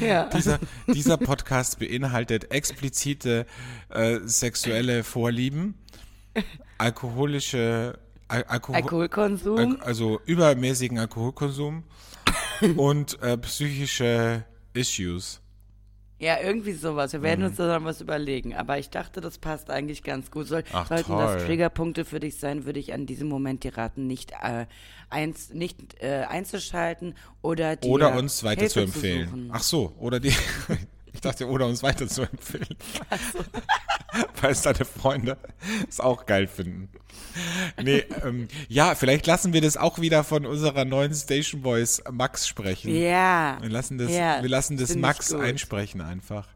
[0.00, 0.24] Ja.
[0.34, 3.46] Dieser, dieser Podcast beinhaltet explizite
[3.90, 5.78] äh, sexuelle Vorlieben,
[6.78, 9.58] alkoholische, Al Alkohol, Alkoholkonsum.
[9.58, 11.84] Al also übermäßigen Alkoholkonsum
[12.76, 15.40] und äh, psychische Issues.
[16.18, 17.12] Ja, irgendwie sowas.
[17.12, 18.54] Wir werden uns da dann was überlegen.
[18.54, 20.46] Aber ich dachte, das passt eigentlich ganz gut.
[20.46, 21.22] Soll, Ach, sollten toll.
[21.22, 24.66] das Triggerpunkte für dich sein, würde ich an diesem Moment dir raten, nicht, äh,
[25.10, 29.28] eins, nicht äh, einzuschalten oder dir Oder uns weiter Hilfe zu empfehlen.
[29.28, 29.50] suchen.
[29.52, 30.32] Ach so, oder die.
[31.14, 32.76] Ich dachte, oder uns weiter zu empfehlen.
[34.40, 35.38] Weil es deine Freunde
[35.88, 36.88] es auch geil finden.
[37.80, 42.46] Nee, ähm, ja, vielleicht lassen wir das auch wieder von unserer neuen Station Voice Max
[42.46, 42.94] sprechen.
[42.94, 43.58] Ja.
[43.60, 46.48] Wir lassen das, ja, wir lassen das Max einsprechen einfach.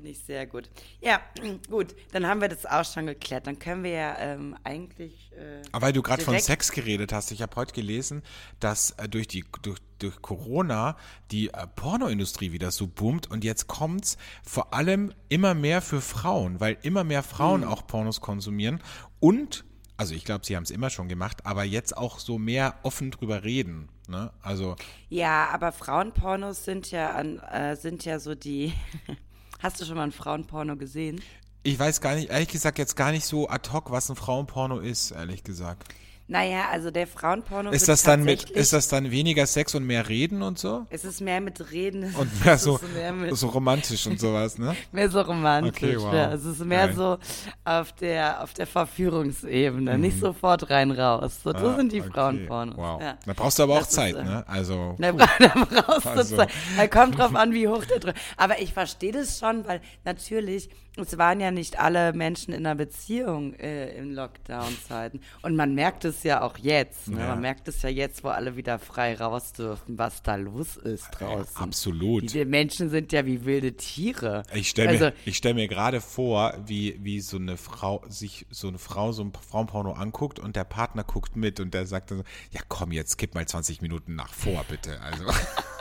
[0.00, 0.70] Finde ich sehr gut.
[1.02, 1.20] Ja,
[1.68, 1.94] gut.
[2.12, 3.46] Dann haben wir das auch schon geklärt.
[3.46, 5.30] Dann können wir ja ähm, eigentlich.
[5.32, 8.22] Äh, Aber weil du gerade von Sex geredet hast, ich habe heute gelesen,
[8.60, 10.96] dass äh, durch die durch, durch Corona
[11.30, 16.60] die äh, Pornoindustrie wieder so boomt und jetzt kommt's vor allem immer mehr für Frauen,
[16.60, 18.82] weil immer mehr Frauen auch Pornos konsumieren
[19.18, 19.66] und
[19.98, 23.10] also ich glaube, sie haben es immer schon gemacht, aber jetzt auch so mehr offen
[23.10, 23.90] drüber reden.
[24.08, 24.32] Ne?
[24.40, 24.76] Also
[25.10, 28.72] Ja, aber Frauenpornos sind ja an, äh, sind ja so die.
[29.60, 31.20] Hast du schon mal ein Frauenporno gesehen?
[31.62, 34.78] ich weiß gar nicht, ehrlich gesagt jetzt gar nicht so ad hoc, was ein Frauenporno
[34.78, 35.94] ist, ehrlich gesagt.
[36.30, 40.08] Naja, also der Frauenporno Ist das dann mit, ist das dann weniger Sex und mehr
[40.08, 40.86] Reden und so?
[40.88, 42.14] Es ist mehr mit Reden.
[42.14, 44.76] Und mehr so, ist mehr, so romantisch und sowas, ne?
[44.92, 45.82] mehr so romantisch.
[45.82, 46.14] Okay, wow.
[46.14, 46.32] ja.
[46.32, 46.94] Es ist mehr Geil.
[46.96, 47.18] so
[47.64, 51.40] auf der, auf der Verführungsebene, nicht sofort rein raus.
[51.42, 51.56] So, Mhm.
[51.66, 52.10] Ah, sind die okay.
[52.12, 52.76] Frauenpornos.
[52.76, 53.00] Wow.
[53.02, 53.18] Ja.
[53.26, 54.44] Da brauchst du aber auch Das ist, Zeit, äh, ne?
[54.46, 54.94] Also.
[54.98, 55.26] Da, da
[55.68, 56.36] brauchst du Also.
[56.36, 56.50] Zeit.
[56.76, 58.14] Da kommt drauf an, wie hoch der Druck.
[58.36, 62.74] Aber ich verstehe das schon, weil natürlich, es waren ja nicht alle Menschen in einer
[62.74, 65.20] Beziehung äh, in Lockdown-Zeiten.
[65.42, 67.08] Und man merkt es ja auch jetzt.
[67.08, 67.20] Ne?
[67.20, 67.28] Ja.
[67.28, 71.08] Man merkt es ja jetzt, wo alle wieder frei raus dürfen, was da los ist
[71.12, 71.56] draußen.
[71.56, 72.32] Absolut.
[72.32, 74.42] Die Menschen sind ja wie wilde Tiere.
[74.54, 78.46] Ich stelle also, mir, ich stell mir gerade vor, wie, wie so eine Frau sich
[78.50, 82.10] so eine Frau so ein Frauenporno anguckt und der Partner guckt mit und der sagt
[82.10, 85.00] dann so, ja komm, jetzt gib mal 20 Minuten nach vor, bitte.
[85.00, 85.24] Also.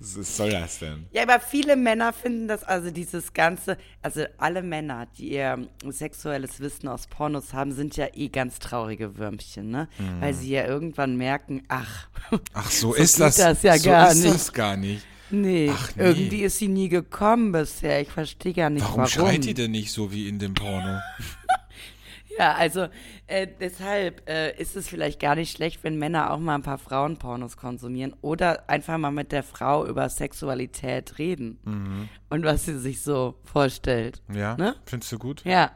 [0.00, 1.06] Was soll das denn?
[1.12, 6.60] Ja, aber viele Männer finden das, also dieses ganze, also alle Männer, die ihr sexuelles
[6.60, 9.88] Wissen aus Pornos haben, sind ja eh ganz traurige Würmchen, ne?
[10.20, 12.08] Weil sie ja irgendwann merken, ach,
[12.54, 13.36] Ach, so, So ist das.
[13.36, 14.34] das ja so gar ist nicht.
[14.34, 15.04] das gar nicht.
[15.30, 16.02] nee, Ach, nee.
[16.04, 18.00] irgendwie ist sie nie gekommen bisher.
[18.00, 19.08] Ich verstehe gar nicht, Warum, warum.
[19.10, 20.98] schreit die denn nicht so wie in dem Porno?
[22.38, 22.88] Ja, also
[23.26, 26.78] äh, deshalb äh, ist es vielleicht gar nicht schlecht, wenn Männer auch mal ein paar
[26.78, 31.58] Frauenpornos konsumieren oder einfach mal mit der Frau über Sexualität reden
[32.30, 34.22] und was sie sich so vorstellt.
[34.28, 34.36] Mhm.
[34.36, 34.56] Ja?
[34.56, 34.74] Ne?
[34.84, 35.44] Findest du gut?
[35.44, 35.70] Ja,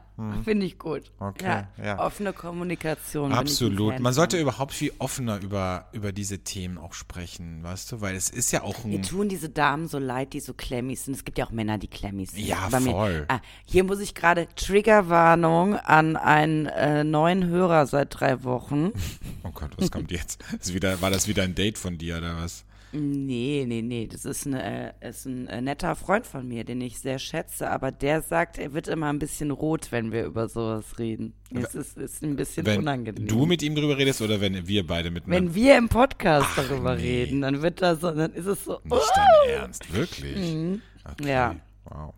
[0.45, 1.13] finde ich gut.
[1.21, 1.99] Okay, ja, ja.
[1.99, 3.33] Offene Kommunikation.
[3.33, 4.01] Absolut.
[4.01, 8.01] Man sollte überhaupt viel offener über, über diese Themen auch sprechen, weißt du?
[8.01, 9.03] Weil es ist ja auch Mir ein.
[9.03, 11.15] tun diese Damen so leid, die so klemmig sind.
[11.15, 12.45] Es gibt ja auch Männer, die klemmig sind.
[12.45, 13.21] Ja, Aber voll.
[13.21, 18.93] Mir, ah, hier muss ich gerade Triggerwarnung an einen äh, neuen Hörer seit drei Wochen.
[19.45, 20.45] Oh Gott, was kommt jetzt?
[20.61, 22.65] Ist wieder, war das wieder ein Date von dir oder was?
[22.93, 24.07] Nee, nee, nee.
[24.07, 27.71] Das ist, eine, äh, ist ein äh, netter Freund von mir, den ich sehr schätze.
[27.71, 31.35] Aber der sagt, er wird immer ein bisschen rot, wenn wir über sowas reden.
[31.55, 33.27] Es ist, ist ein bisschen Wenn unangenehm.
[33.27, 35.47] du mit ihm drüber redest oder wenn wir beide miteinander?
[35.49, 37.03] wenn wir im Podcast Ach, darüber nee.
[37.25, 38.81] reden, dann wird das so, dann ist es so.
[38.85, 40.37] Nicht dein Ernst, wirklich?
[40.37, 40.55] Okay.
[40.55, 40.83] Mhm.
[41.27, 41.57] Ja.
[41.85, 42.15] Wow.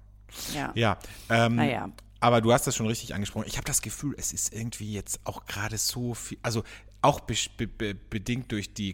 [0.54, 0.72] Ja.
[0.74, 1.90] Ja, ähm, Naja.
[2.20, 3.46] aber du hast das schon richtig angesprochen.
[3.48, 6.62] Ich habe das Gefühl, es ist irgendwie jetzt auch gerade so viel, also
[7.02, 8.92] auch be be be bedingt durch die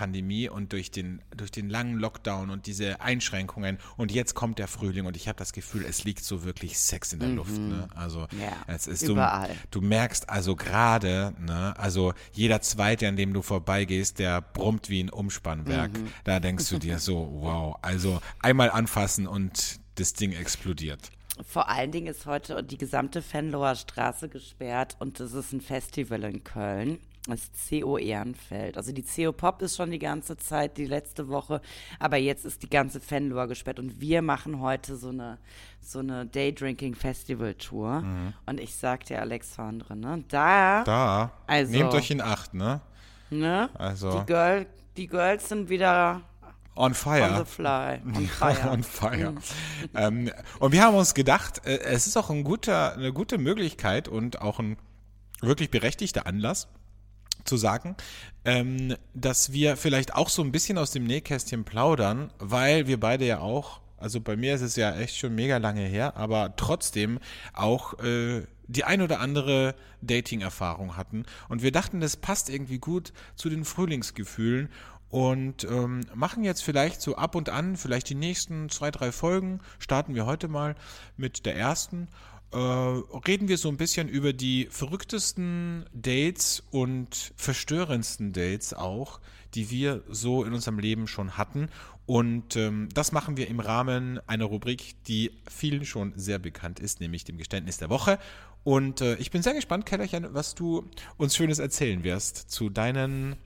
[0.00, 3.78] Corona-Pandemie und durch den, durch den langen Lockdown und diese Einschränkungen.
[3.96, 7.12] Und jetzt kommt der Frühling und ich habe das Gefühl, es liegt so wirklich Sex
[7.12, 7.58] in der Luft.
[7.58, 7.88] Ne?
[7.94, 8.40] Also Mhm.
[8.40, 9.48] Ja, es ist überall.
[9.48, 14.88] so, du merkst also gerade, ne, also jeder Zweite, an dem du vorbeigehst, der brummt
[14.88, 15.92] wie ein Umspannwerk.
[15.92, 16.08] Mhm.
[16.24, 21.10] Da denkst du dir so, wow, also einmal anfassen und das Ding explodiert.
[21.46, 26.24] Vor allen Dingen ist heute die gesamte Fenloher Straße gesperrt und es ist ein Festival
[26.24, 26.98] in Köln.
[27.30, 28.76] Das CO Ehrenfeld.
[28.76, 31.60] Also die CO Pop ist schon die ganze Zeit, die letzte Woche,
[31.98, 35.38] aber jetzt ist die ganze Fenloher gesperrt und wir machen heute so eine,
[35.80, 38.04] so eine Daydrinking Festival Tour.
[38.46, 42.80] Und ich sag dir, Alexandre, ne, da, Da, Also- nehmt euch in Acht, ne?
[43.30, 44.66] ne, Also, die, Girl,
[44.96, 46.22] die Girls sind wieder
[46.76, 47.38] on on fire.
[47.38, 48.70] the fly, on fire.
[48.70, 49.34] on fire.
[49.94, 54.08] ähm, und wir haben uns gedacht, äh, es ist auch ein guter, eine gute Möglichkeit
[54.08, 54.76] und auch ein
[55.42, 56.68] wirklich berechtigter Anlass,
[57.44, 57.96] zu sagen,
[58.44, 63.26] ähm, dass wir vielleicht auch so ein bisschen aus dem Nähkästchen plaudern, weil wir beide
[63.26, 67.18] ja auch, also bei mir ist es ja echt schon mega lange her, aber trotzdem
[67.52, 71.24] auch äh, die ein oder andere Dating-Erfahrung hatten.
[71.48, 74.70] Und wir dachten, das passt irgendwie gut zu den Frühlingsgefühlen
[75.10, 79.60] und ähm, machen jetzt vielleicht so ab und an, vielleicht die nächsten zwei, drei Folgen,
[79.80, 80.76] starten wir heute mal
[81.16, 82.08] mit der ersten
[82.52, 89.20] äh, reden wir so ein bisschen über die verrücktesten Dates und verstörendsten Dates auch,
[89.54, 91.68] die wir so in unserem Leben schon hatten.
[92.06, 97.00] Und ähm, das machen wir im Rahmen einer Rubrik, die vielen schon sehr bekannt ist,
[97.00, 98.18] nämlich dem Geständnis der Woche.
[98.64, 103.36] Und äh, ich bin sehr gespannt, Kellerchen, was du uns Schönes erzählen wirst zu deinen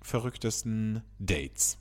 [0.00, 1.78] verrücktesten Dates.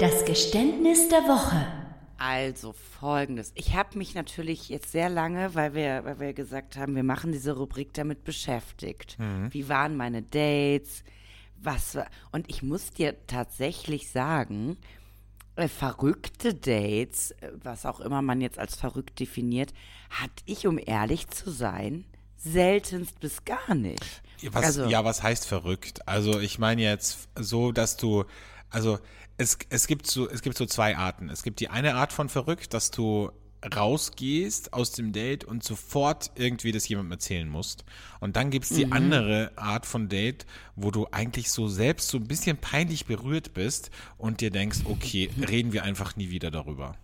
[0.00, 1.83] Das Geständnis der Woche.
[2.18, 3.52] Also folgendes.
[3.54, 7.32] Ich habe mich natürlich jetzt sehr lange, weil wir, weil wir gesagt haben, wir machen
[7.32, 9.16] diese Rubrik damit beschäftigt.
[9.50, 11.02] Wie waren meine Dates?
[11.60, 12.06] Was war.
[12.32, 14.76] Und ich muss dir tatsächlich sagen,
[15.56, 19.72] äh, verrückte Dates, äh, was auch immer man jetzt als verrückt definiert,
[20.10, 22.04] hatte ich, um ehrlich zu sein,
[22.36, 24.22] seltenst bis gar nicht.
[24.50, 26.06] Was, Also- ja, was heißt verrückt?
[26.06, 28.24] Also ich meine jetzt so, dass du,
[28.68, 28.98] also
[29.36, 31.28] es, es, gibt so, es gibt so zwei Arten.
[31.28, 33.30] Es gibt die eine Art von verrückt, dass du
[33.74, 37.84] rausgehst aus dem Date und sofort irgendwie das jemandem erzählen musst.
[38.20, 42.18] Und dann gibt es die andere Art von Date, wo du eigentlich so selbst so
[42.18, 46.96] ein bisschen peinlich berührt bist und dir denkst, okay, reden wir einfach nie wieder darüber.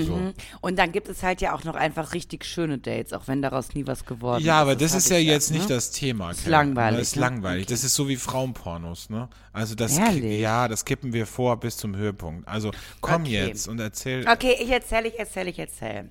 [0.00, 0.32] So.
[0.60, 3.74] Und dann gibt es halt ja auch noch einfach richtig schöne Dates, auch wenn daraus
[3.74, 4.46] nie was geworden ist.
[4.46, 5.58] Ja, aber das hatte ist ja jetzt ne?
[5.58, 6.30] nicht das Thema.
[6.30, 7.20] Ist langweilig, Das ist ne?
[7.22, 7.64] langweilig.
[7.64, 7.72] Okay.
[7.74, 9.28] Das ist so wie Frauenpornos, ne?
[9.52, 12.48] Also das, ja, das kippen wir vor bis zum Höhepunkt.
[12.48, 13.46] Also komm Okay.
[13.46, 14.26] jetzt und erzähl.
[14.28, 16.08] Okay, ich erzähle, ich erzähle, ich erzähle.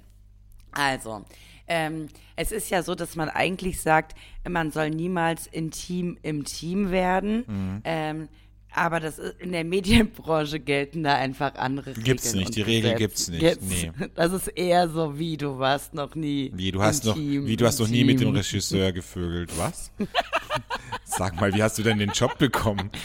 [0.72, 1.26] Also,
[1.68, 4.16] ähm, es ist ja so, dass man eigentlich sagt,
[4.48, 7.44] man soll niemals intim im Team werden.
[7.48, 7.82] Mhm.
[7.84, 8.30] Ähm,
[8.74, 12.04] aber das ist, in der Medienbranche gelten da einfach andere Regeln.
[12.06, 13.92] Gibt's nicht, die Regel gibt's nicht, Jetzt- nee.
[14.16, 17.58] Das ist eher so wie, du warst noch nie Wie, du hast noch, intim wie,
[17.58, 18.36] du hast noch nie mit dem Team.
[18.36, 19.92] Regisseur gevögelt, was?
[21.06, 22.90] Sag mal, wie hast du denn den Job bekommen?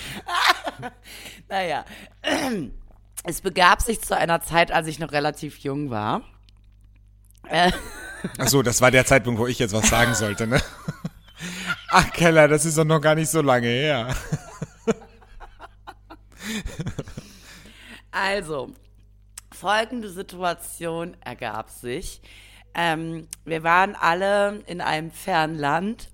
[1.49, 1.85] Naja,
[3.25, 6.23] es begab sich zu einer Zeit, als ich noch relativ jung war.
[8.39, 10.61] Ach so, das war der Zeitpunkt, wo ich jetzt was sagen sollte, ne?
[11.91, 14.15] Ach, Keller, das ist doch noch gar nicht so lange her.
[18.11, 18.71] Also,
[19.53, 22.23] folgende Situation ergab sich.
[22.75, 26.09] Ähm, wir waren alle in einem fernen Land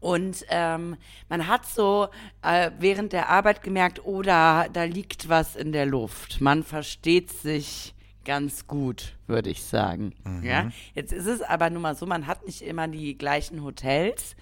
[0.00, 0.96] und ähm,
[1.30, 2.08] man hat so
[2.42, 6.42] äh, während der Arbeit gemerkt, oh, da, da liegt was in der Luft.
[6.42, 7.94] Man versteht sich
[8.26, 10.14] ganz gut, würde ich sagen.
[10.42, 10.70] Ja?
[10.94, 14.36] Jetzt ist es aber nun mal so, man hat nicht immer die gleichen Hotels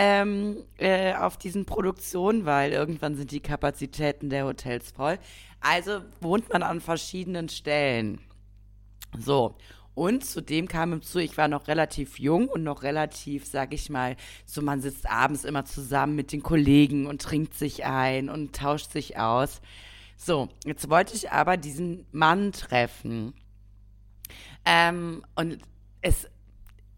[0.00, 5.18] ähm, äh, auf diesen Produktionen, weil irgendwann sind die Kapazitäten der Hotels voll.
[5.60, 8.20] Also wohnt man an verschiedenen Stellen.
[9.18, 9.56] So.
[9.94, 14.14] Und zudem kam hinzu, ich war noch relativ jung und noch relativ, sag ich mal,
[14.46, 18.92] so man sitzt abends immer zusammen mit den Kollegen und trinkt sich ein und tauscht
[18.92, 19.60] sich aus.
[20.16, 23.34] So, jetzt wollte ich aber diesen Mann treffen.
[24.64, 25.58] Ähm, und
[26.02, 26.28] es,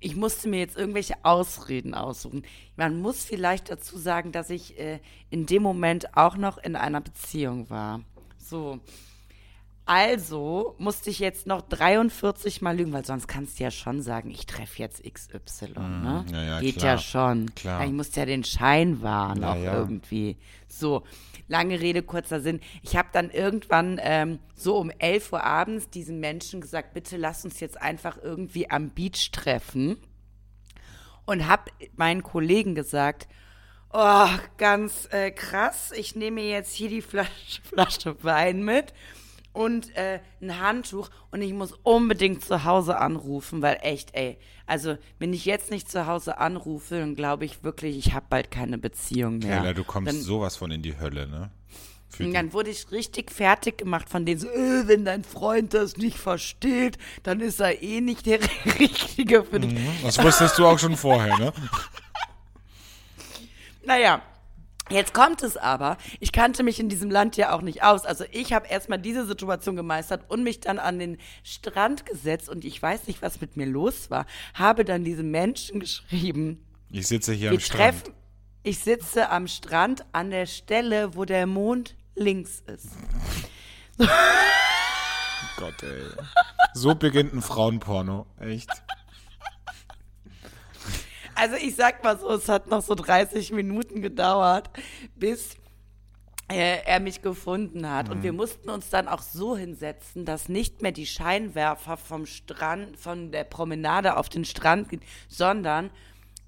[0.01, 2.45] ich musste mir jetzt irgendwelche Ausreden aussuchen.
[2.77, 7.01] Man muss vielleicht dazu sagen, dass ich äh, in dem Moment auch noch in einer
[7.01, 8.01] Beziehung war.
[8.39, 8.81] So.
[9.93, 14.31] Also musste ich jetzt noch 43 Mal lügen, weil sonst kannst du ja schon sagen,
[14.31, 16.25] ich treffe jetzt XY, ne?
[16.31, 16.93] ja, ja, Geht klar.
[16.93, 17.53] ja schon.
[17.57, 17.85] Klar.
[17.85, 20.37] Ich musste ja den Schein wahren, Ja, auch irgendwie.
[20.69, 21.03] So,
[21.49, 22.61] lange Rede, kurzer Sinn.
[22.83, 27.45] Ich habe dann irgendwann ähm, so um 11 Uhr abends diesen Menschen gesagt, bitte lass
[27.45, 29.97] uns jetzt einfach irgendwie am Beach treffen.
[31.27, 31.65] Und habe
[31.97, 33.27] meinen Kollegen gesagt,
[33.93, 38.95] oh, ganz äh, krass, ich nehme jetzt hier die Flasche, Flasche Wein mit
[39.53, 44.97] und äh, ein Handtuch und ich muss unbedingt zu Hause anrufen, weil echt, ey, also
[45.19, 48.79] wenn ich jetzt nicht zu Hause anrufe, dann glaube ich wirklich, ich habe bald keine
[48.79, 49.59] Beziehung mehr.
[49.59, 51.51] Keller, du kommst dann, sowas von in die Hölle, ne?
[52.09, 55.23] Für und die- dann wurde ich richtig fertig gemacht von denen so, äh, wenn dein
[55.25, 58.41] Freund das nicht versteht, dann ist er eh nicht der
[58.81, 59.79] Richtige für dich.
[60.03, 61.53] Das wusstest du auch schon vorher, ne?
[63.85, 64.23] Naja,
[64.91, 65.97] jetzt kommt es aber.
[66.21, 68.05] Ich kannte mich in diesem Land ja auch nicht aus.
[68.05, 72.65] Also ich habe erstmal diese Situation gemeistert und mich dann an den Strand gesetzt und
[72.65, 74.27] ich weiß nicht, was mit mir los war.
[74.55, 77.81] Habe dann diesem Menschen geschrieben, Ich sitze hier am Strand.
[78.05, 78.15] treffen.
[78.63, 82.89] Ich sitze am Strand an der Stelle, wo der Mond links ist.
[85.57, 86.03] Gott, ey.
[86.75, 88.27] So beginnt ein Frauenporno.
[88.39, 88.71] Echt.
[91.41, 94.69] Also ich sag mal so, es hat noch so 30 Minuten gedauert,
[95.17, 95.55] bis
[96.51, 98.09] äh, er mich gefunden hat.
[98.11, 102.99] Und wir mussten uns dann auch so hinsetzen, dass nicht mehr die Scheinwerfer vom Strand,
[102.99, 105.91] von der Promenade auf den Strand gehen, sondern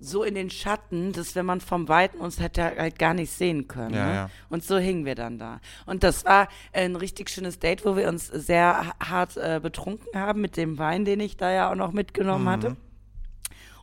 [0.00, 3.68] so in den Schatten, dass wenn man vom Weiten uns hätte halt gar nicht sehen
[3.68, 3.94] können.
[3.94, 4.14] Ja, ne?
[4.14, 4.30] ja.
[4.48, 5.60] Und so hingen wir dann da.
[5.86, 10.20] Und das war ein richtig schönes Date, wo wir uns sehr ha- hart äh, betrunken
[10.20, 12.50] haben mit dem Wein, den ich da ja auch noch mitgenommen Mhm.
[12.50, 12.76] hatte.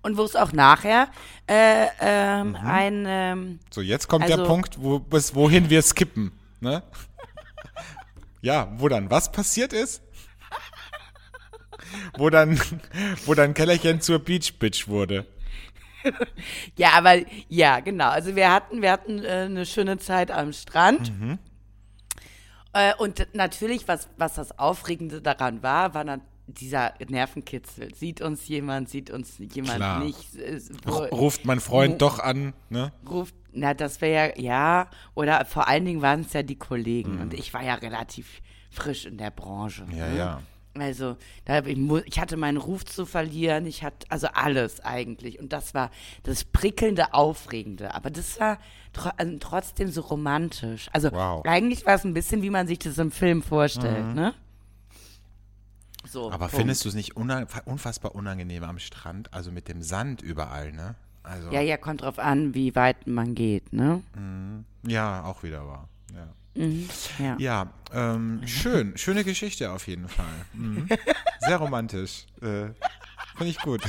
[0.02, 1.10] Und wo es auch nachher
[1.48, 2.56] äh, ähm, Mhm.
[2.56, 6.32] ein ähm, So, jetzt kommt der Also- Punkt, wo, bis wohin wir skippen.
[6.62, 6.84] Ne?
[8.42, 10.02] ja, wo dann was passiert ist?
[12.18, 12.60] wo dann,
[13.26, 15.26] wo dann Kellerchen zur Beach Bitch wurde.
[16.78, 17.16] Ja, aber
[17.50, 18.10] ja, genau.
[18.10, 21.12] Also wir hatten, wir hatten äh, eine schöne Zeit am Strand.
[22.74, 26.04] Äh, und natürlich, was, was das Aufregende daran war, war
[26.54, 27.94] dieser Nervenkitzel.
[27.96, 30.04] Sieht uns jemand, sieht uns jemand Klar.
[30.04, 30.28] nicht.
[30.86, 32.92] wo- Ruft mein Freund doch an, ne?
[33.10, 37.16] ruft, na, das wäre ja, ja, oder vor allen Dingen waren es ja die Kollegen.
[37.16, 37.22] Mhm.
[37.22, 39.86] Und ich war ja relativ frisch in der Branche.
[39.96, 40.18] Ja, ne?
[40.18, 40.42] ja.
[40.78, 45.40] Also, da, ich, ich hatte meinen Ruf zu verlieren, ich hatte, also alles eigentlich.
[45.40, 45.90] Und das war
[46.24, 47.94] das prickelnde, aufregende.
[47.96, 48.60] Aber das war
[48.94, 50.88] tro also trotzdem so romantisch.
[50.94, 51.44] Also, Wow.
[51.46, 54.36] eigentlich war es ein bisschen, wie man sich das im Film vorstellt, ne?
[56.10, 56.28] So.
[56.28, 56.34] Mhm.
[56.34, 56.56] Aber Punkt.
[56.56, 59.34] findest du es nicht unfassbar unangenehm am Strand?
[59.34, 60.96] Also mit dem Sand überall, ne?
[61.24, 64.02] Also, Ja, ja, kommt drauf an, wie weit man geht, ne?
[64.88, 65.90] ja auch wieder wahr.
[66.14, 66.28] Ja.
[67.20, 67.36] Ja.
[67.38, 68.98] Ja, ähm, schön.
[68.98, 70.26] Schöne Geschichte auf jeden Fall.
[70.54, 70.90] Mhm.
[71.40, 72.26] Sehr romantisch.
[72.42, 72.72] Äh,
[73.38, 73.82] Finde ich gut.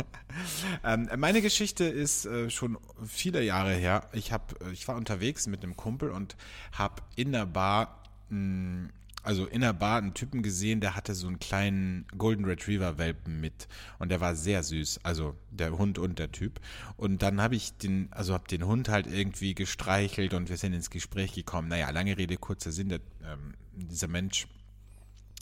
[0.84, 4.08] ähm, meine Geschichte ist äh, schon viele Jahre her.
[4.12, 6.36] Ich, hab, ich war unterwegs mit einem Kumpel und
[6.72, 8.88] habe in der Bar, mh,
[9.22, 13.40] also in der Bar einen Typen gesehen, der hatte so einen kleinen Golden Retriever Welpen
[13.40, 16.60] mit und der war sehr süß, also der Hund und der Typ.
[16.96, 20.72] Und dann habe ich den, also habe den Hund halt irgendwie gestreichelt und wir sind
[20.72, 21.68] ins Gespräch gekommen.
[21.68, 24.46] Naja, lange Rede, kurzer Sinn, der, ähm, dieser Mensch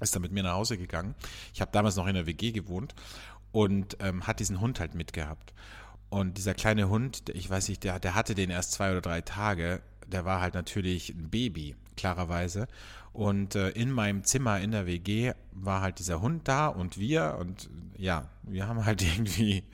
[0.01, 1.15] ist dann mit mir nach Hause gegangen.
[1.55, 2.95] Ich habe damals noch in der WG gewohnt
[3.53, 5.53] und ähm, hat diesen Hund halt mitgehabt.
[6.11, 9.21] Und dieser kleine Hund, ich weiß nicht, der, der hatte den erst zwei oder drei
[9.21, 9.83] Tage.
[10.07, 12.67] Der war halt natürlich ein Baby, klarerweise.
[13.13, 17.37] Und äh, in meinem Zimmer in der WG war halt dieser Hund da und wir.
[17.41, 19.65] Und ja, wir haben halt irgendwie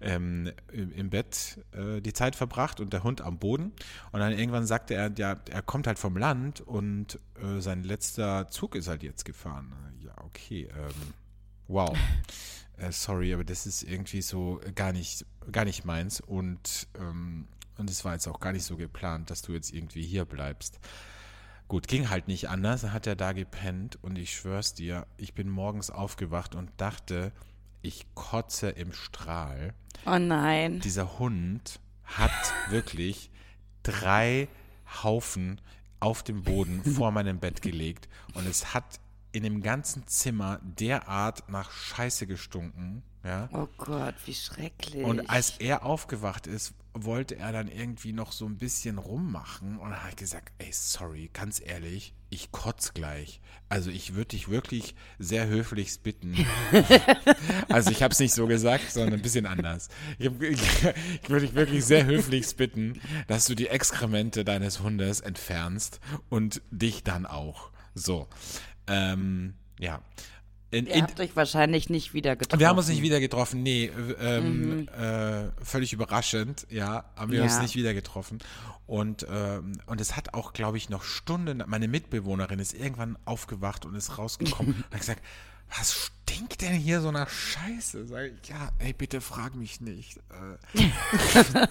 [0.00, 3.72] ähm, im im Bett äh, die Zeit verbracht und der Hund am Boden.
[4.12, 8.48] Und dann irgendwann sagte er, ja, er kommt halt vom Land und äh, sein letzter
[8.48, 9.74] Zug ist halt jetzt gefahren.
[10.00, 10.68] Ja, okay.
[10.72, 11.14] Ähm,
[11.68, 11.96] wow.
[12.76, 16.20] Äh, sorry, aber das ist irgendwie so gar nicht, gar nicht meins.
[16.20, 17.46] Und, ähm,
[17.78, 20.80] und es war jetzt auch gar nicht so geplant, dass du jetzt irgendwie hier bleibst.
[21.68, 22.82] Gut, ging halt nicht anders.
[22.82, 27.32] Dann hat er da gepennt und ich schwör's dir, ich bin morgens aufgewacht und dachte,
[27.82, 29.74] ich kotze im Strahl.
[30.06, 30.80] Oh nein.
[30.80, 32.30] Dieser Hund hat
[32.68, 33.30] wirklich
[33.82, 34.48] drei
[35.02, 35.60] Haufen
[36.00, 39.00] auf dem Boden vor meinem Bett gelegt und es hat
[39.32, 43.02] in dem ganzen Zimmer derart nach Scheiße gestunken.
[43.24, 43.48] Ja.
[43.52, 45.04] Oh Gott, wie schrecklich.
[45.04, 49.90] Und als er aufgewacht ist, wollte er dann irgendwie noch so ein bisschen rummachen und
[49.90, 53.40] dann habe ich gesagt, ey, sorry, ganz ehrlich, ich kotz gleich.
[53.68, 56.36] Also ich würde dich wirklich sehr höflichst bitten.
[57.68, 59.88] also ich habe es nicht so gesagt, sondern ein bisschen anders.
[60.18, 60.60] Ich, ich,
[61.22, 66.62] ich würde dich wirklich sehr höflichst bitten, dass du die Exkremente deines Hundes entfernst und
[66.70, 67.70] dich dann auch.
[67.94, 68.28] So.
[68.86, 70.00] Ähm, ja.
[70.74, 72.60] In, Ihr habt euch wahrscheinlich nicht wieder getroffen.
[72.60, 77.38] wir haben uns nicht wieder getroffen, nee, äh, ähm, äh, völlig überraschend, ja, haben wir
[77.38, 77.44] Ja.
[77.44, 78.38] uns nicht wieder getroffen.
[78.86, 83.84] Und, ähm, und es hat auch, glaube ich, noch Stunden, meine Mitbewohnerin ist irgendwann aufgewacht
[83.86, 85.22] und ist rausgekommen und hat gesagt,
[85.76, 88.06] was stinkt denn hier so nach Scheiße?
[88.06, 90.18] Sag ich, ja, ey, bitte frag mich nicht.
[90.74, 90.82] Äh.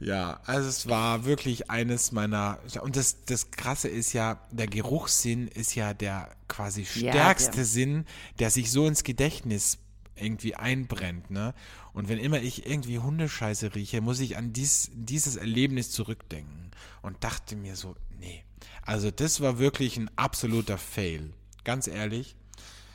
[0.00, 5.46] Ja, also es war wirklich eines meiner und das das krasse ist ja, der Geruchssinn
[5.48, 8.06] ist ja der quasi Ja, stärkste der- Sinn,
[8.38, 9.78] der sich so ins Gedächtnis
[10.16, 11.54] irgendwie einbrennt, ne?
[11.92, 16.70] Und wenn immer ich irgendwie Hundescheiße rieche, muss ich an dies, dieses Erlebnis zurückdenken
[17.02, 18.44] und dachte mir so, nee.
[18.82, 21.32] Also das war wirklich ein absoluter Fail.
[21.64, 22.36] Ganz ehrlich.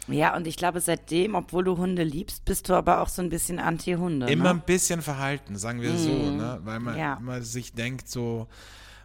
[0.07, 3.29] Ja, und ich glaube, seitdem, obwohl du Hunde liebst, bist du aber auch so ein
[3.29, 4.27] bisschen Anti-Hunde.
[4.27, 4.49] Immer ne?
[4.51, 6.59] ein bisschen verhalten, sagen wir so, ne?
[6.63, 7.15] Weil man Ja.
[7.15, 8.47] immer sich denkt, so,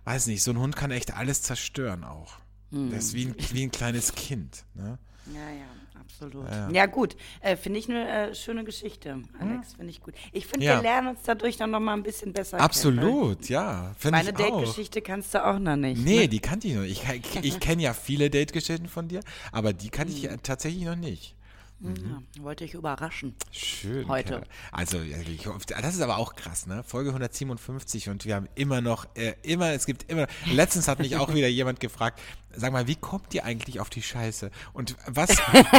[0.05, 2.35] weiß nicht, so ein Hund kann echt alles zerstören auch.
[2.71, 4.99] Das ist wie ein, wie ein kleines Kind, ne?
[5.27, 5.65] Ja, ja,
[6.13, 6.47] absolut.
[6.73, 7.17] Ja, gut.
[7.41, 9.75] Äh, finde ich eine äh, schöne Geschichte, Alex.
[9.75, 10.15] Finde ich gut.
[10.33, 10.77] Ich finde, Ja.
[10.77, 12.65] wir lernen uns dadurch dann noch mal ein bisschen besser kennen.
[12.65, 13.95] Absolut, ja.
[13.99, 14.33] Finde Meine.
[14.33, 16.05] Date-Geschichte kannst du auch noch nicht.
[16.05, 16.29] Nee, ne?
[16.29, 17.03] die kannte ich noch nicht.
[17.03, 19.21] Ich, ich, ich kenne ja viele Date-Geschichten von dir,
[19.53, 21.35] aber die kannte ich ja tatsächlich noch nicht.
[21.83, 23.35] Ja, wollte ich überraschen.
[23.53, 24.07] Schön.
[24.07, 24.29] Heute.
[24.29, 24.47] Kerl.
[24.71, 26.83] Also, ja, ich, das ist aber auch krass, ne?
[26.83, 31.17] Folge 157 und wir haben immer noch, äh, immer, es gibt immer, letztens hat mich
[31.17, 32.21] auch wieder jemand gefragt,
[32.61, 34.51] sag mal, wie kommt ihr eigentlich auf die Scheiße?
[34.73, 35.31] Und was,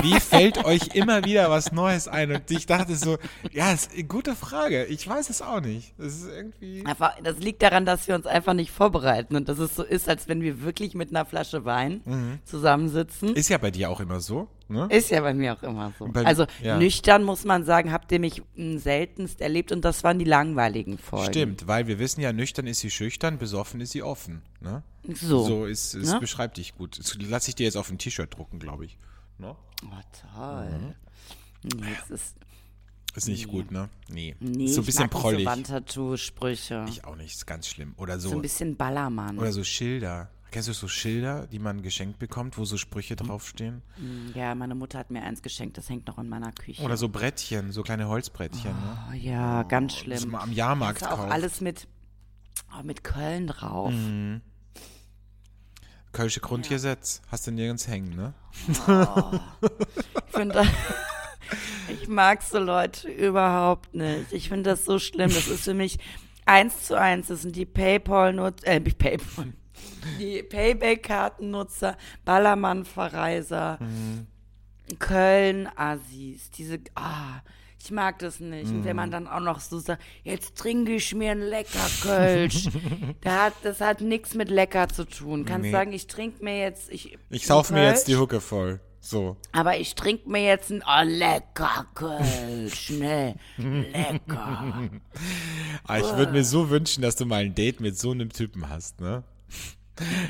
[0.01, 2.31] wie fällt euch immer wieder was Neues ein?
[2.31, 3.17] Und ich dachte so,
[3.51, 4.85] ja, ist eine gute Frage.
[4.85, 5.93] Ich weiß es auch nicht.
[5.97, 6.85] Das ist irgendwie.
[6.85, 10.09] Einfach, das liegt daran, dass wir uns einfach nicht vorbereiten und dass es so ist,
[10.09, 13.35] als wenn wir wirklich mit einer Flasche Wein zusammensitzen.
[13.35, 14.87] Ist ja bei dir auch immer so, ne?
[14.91, 16.07] Ist ja bei mir auch immer so.
[16.07, 16.77] Bei- also ja.
[16.77, 20.97] nüchtern muss man sagen, habt ihr mich m, seltenst erlebt und das waren die langweiligen
[20.97, 21.31] Folgen.
[21.31, 24.41] Stimmt, weil wir wissen ja, nüchtern ist sie schüchtern, besoffen ist sie offen.
[24.59, 24.83] Ne?
[25.13, 25.43] So.
[25.45, 26.19] So ist, es Ne?
[26.19, 26.99] beschreibt dich gut.
[26.99, 28.97] Das lass ich dir jetzt auf ein T-Shirt drucken, glaube ich.
[29.37, 29.55] Ne?
[29.83, 30.95] Oh, toll.
[31.63, 32.35] Nee, es ist,
[33.15, 33.89] Ist nicht gut, ne?
[34.09, 34.35] Nee.
[34.39, 35.39] nee, ist so ein ich bisschen mag prollig.
[35.43, 36.85] So Wandtattoo-Sprüche.
[36.89, 37.93] ich auch nicht, ist ganz schlimm.
[37.97, 39.37] Oder So so, ein bisschen Ballermann.
[39.37, 40.29] oder so Schilder.
[40.51, 43.81] Kennst du so Schilder, die man geschenkt bekommt, wo so Sprüche draufstehen?
[44.35, 46.83] ja, meine Mutter hat mir eins geschenkt, das hängt noch in meiner Küche.
[46.83, 48.97] Oder so Brettchen, so kleine Holzbrettchen, ne?
[49.09, 50.31] oh, ja, ganz Das schlimm.
[50.31, 51.31] man am Jahrmarkt Ist auch kauft.
[51.31, 51.87] alles mit,
[52.77, 53.93] oh, mit Köln drauf.
[53.93, 54.41] Mhm.
[56.11, 57.21] Kölsche Grundgesetz.
[57.29, 58.33] Hast du nirgends hängen, ne?
[58.67, 60.63] Ich finde,
[62.01, 64.33] ich mag so Leute überhaupt nicht.
[64.33, 65.29] Ich finde das so schlimm.
[65.33, 65.99] Das ist für mich
[66.45, 67.27] eins zu eins.
[67.27, 69.53] Das sind die Paypal-Nutzer, äh, Paypal,
[70.19, 73.79] die Payback-Kartennutzer, Ballermann-Verreiser,
[74.99, 77.41] Köln-Assis, diese, ah,
[77.83, 78.69] ich mag das nicht.
[78.69, 82.67] Und wenn man dann auch noch so sagt, jetzt trinke ich mir ein lecker Kölsch.
[83.21, 85.45] da hat, das hat nichts mit lecker zu tun.
[85.45, 85.71] Kannst Nee.
[85.71, 88.79] sagen, ich trinke mir jetzt, ich, Ich sauf mir jetzt die Kölsch, Hucke voll.
[89.03, 89.35] So.
[89.51, 93.35] aber ich trinke mir jetzt ein oh, lecker Kölsch, ne?
[93.57, 94.79] Lecker.
[95.87, 98.69] Ah, ich würde mir so wünschen, dass du mal ein Date mit so einem Typen
[98.69, 99.23] hast, ne?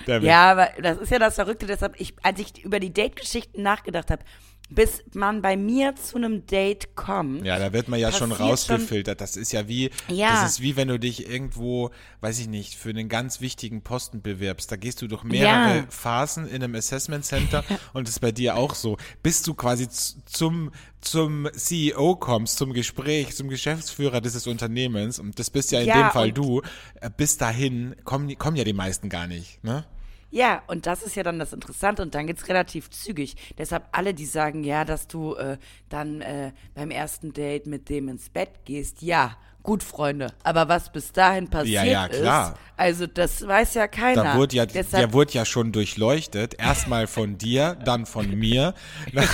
[0.05, 3.61] Wird- Ja, aber das ist ja das Verrückte, deshalb, ich, als ich über die Date-Geschichten
[3.61, 4.23] nachgedacht habe,
[4.71, 7.45] bis man bei mir zu einem Date kommt.
[7.45, 9.19] Ja, da wird man ja schon rausgefiltert.
[9.21, 10.29] Das ist ja wie, Ja.
[10.41, 11.91] das ist wie wenn du dich irgendwo,
[12.21, 14.71] weiß ich nicht, für einen ganz wichtigen Posten bewirbst.
[14.71, 15.85] Da gehst du durch mehrere Ja.
[15.89, 17.63] Phasen in einem Assessment Center
[17.93, 18.97] und das ist bei dir auch so.
[19.21, 19.89] Bis du quasi
[20.25, 25.87] zum, zum CEO kommst, zum Gespräch, zum Geschäftsführer dieses Unternehmens und das bist ja in
[25.87, 26.61] Ja, dem Fall du,
[27.01, 29.85] äh, bis dahin kommen, kommen ja die meisten gar nicht, ne?
[30.33, 33.35] Ja, und das ist ja dann das Interessante und dann geht's relativ zügig.
[33.57, 35.57] Deshalb alle, die sagen, ja, dass du äh,
[35.89, 40.33] dann äh, beim ersten Date mit dem ins Bett gehst, ja, gut, Freunde.
[40.43, 42.51] Aber was bis dahin passiert ja, klar.
[42.51, 44.23] ist, also das weiß ja keiner.
[44.23, 46.55] Da wurde ja, Deshalb, der wurde ja schon durchleuchtet.
[46.59, 48.73] Erstmal von dir, dann von mir.
[49.13, 49.27] Dann,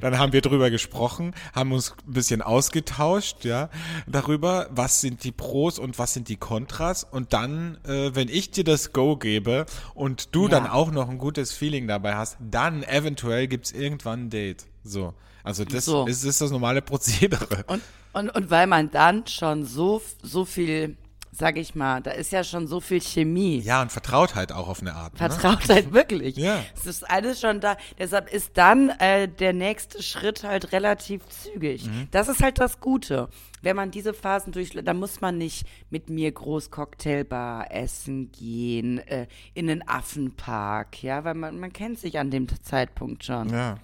[0.00, 3.68] dann haben wir drüber gesprochen, haben uns ein bisschen ausgetauscht, ja,
[4.06, 7.04] darüber, was sind die Pros und was sind die Kontras.
[7.04, 10.48] Und dann, äh, wenn ich dir das Go gebe und du Ja.
[10.50, 14.64] dann auch noch ein gutes Feeling dabei hast, dann eventuell gibt's irgendwann ein Date.
[14.82, 15.14] So.
[15.42, 16.06] Also das So.
[16.06, 17.64] ist, ist das normale Prozedere.
[17.66, 17.82] Und,
[18.14, 20.96] und, und weil man dann schon so, so viel,
[21.32, 23.58] sag ich mal, da ist ja schon so viel Chemie.
[23.58, 25.14] Ja, und Vertrautheit auch auf eine Art.
[25.14, 25.18] Ne?
[25.18, 26.36] Vertraut halt wirklich.
[26.36, 26.64] Ja.
[26.76, 27.76] Es ist alles schon da.
[27.98, 31.86] Deshalb ist dann äh, der nächste Schritt halt relativ zügig.
[31.86, 32.08] Mhm.
[32.12, 33.28] Das ist halt das Gute.
[33.62, 38.98] Wenn man diese Phasen durchläuft, dann muss man nicht mit mir groß Cocktailbar essen gehen,
[38.98, 43.48] äh, in den Affenpark, ja, weil man, man kennt sich an dem Zeitpunkt schon.
[43.48, 43.78] Ja.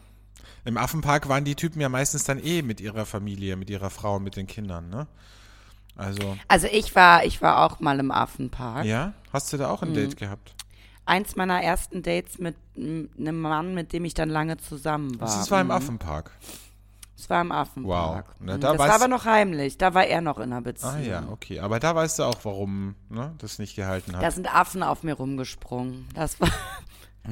[0.65, 4.19] Im Affenpark waren die Typen ja meistens dann eh mit ihrer Familie, mit ihrer Frau,
[4.21, 5.07] mit den Kindern, ne?
[5.97, 8.85] Also, Also ich war, ich war auch mal im Affenpark.
[8.87, 9.13] ja?
[9.33, 9.95] Hast du da auch ein Mhm.
[9.95, 10.55] Date gehabt?
[11.05, 15.27] Eins meiner ersten Dates mit einem Mann, mit dem ich dann lange zusammen war.
[15.27, 15.73] Das war im Mhm.
[15.73, 16.31] Affenpark.
[17.19, 18.27] Es war im Affenpark.
[18.29, 18.35] Wow.
[18.41, 18.61] Na, Mhm.
[18.61, 19.77] da das war aber noch heimlich.
[19.77, 20.95] Da war er noch in einer Beziehung.
[20.95, 21.61] Ah ja, okay.
[21.61, 24.23] Aber da weißt du auch, warum ne, das nicht gehalten hat.
[24.23, 26.09] Da sind Affen auf mir rumgesprungen.
[26.15, 26.49] Das war.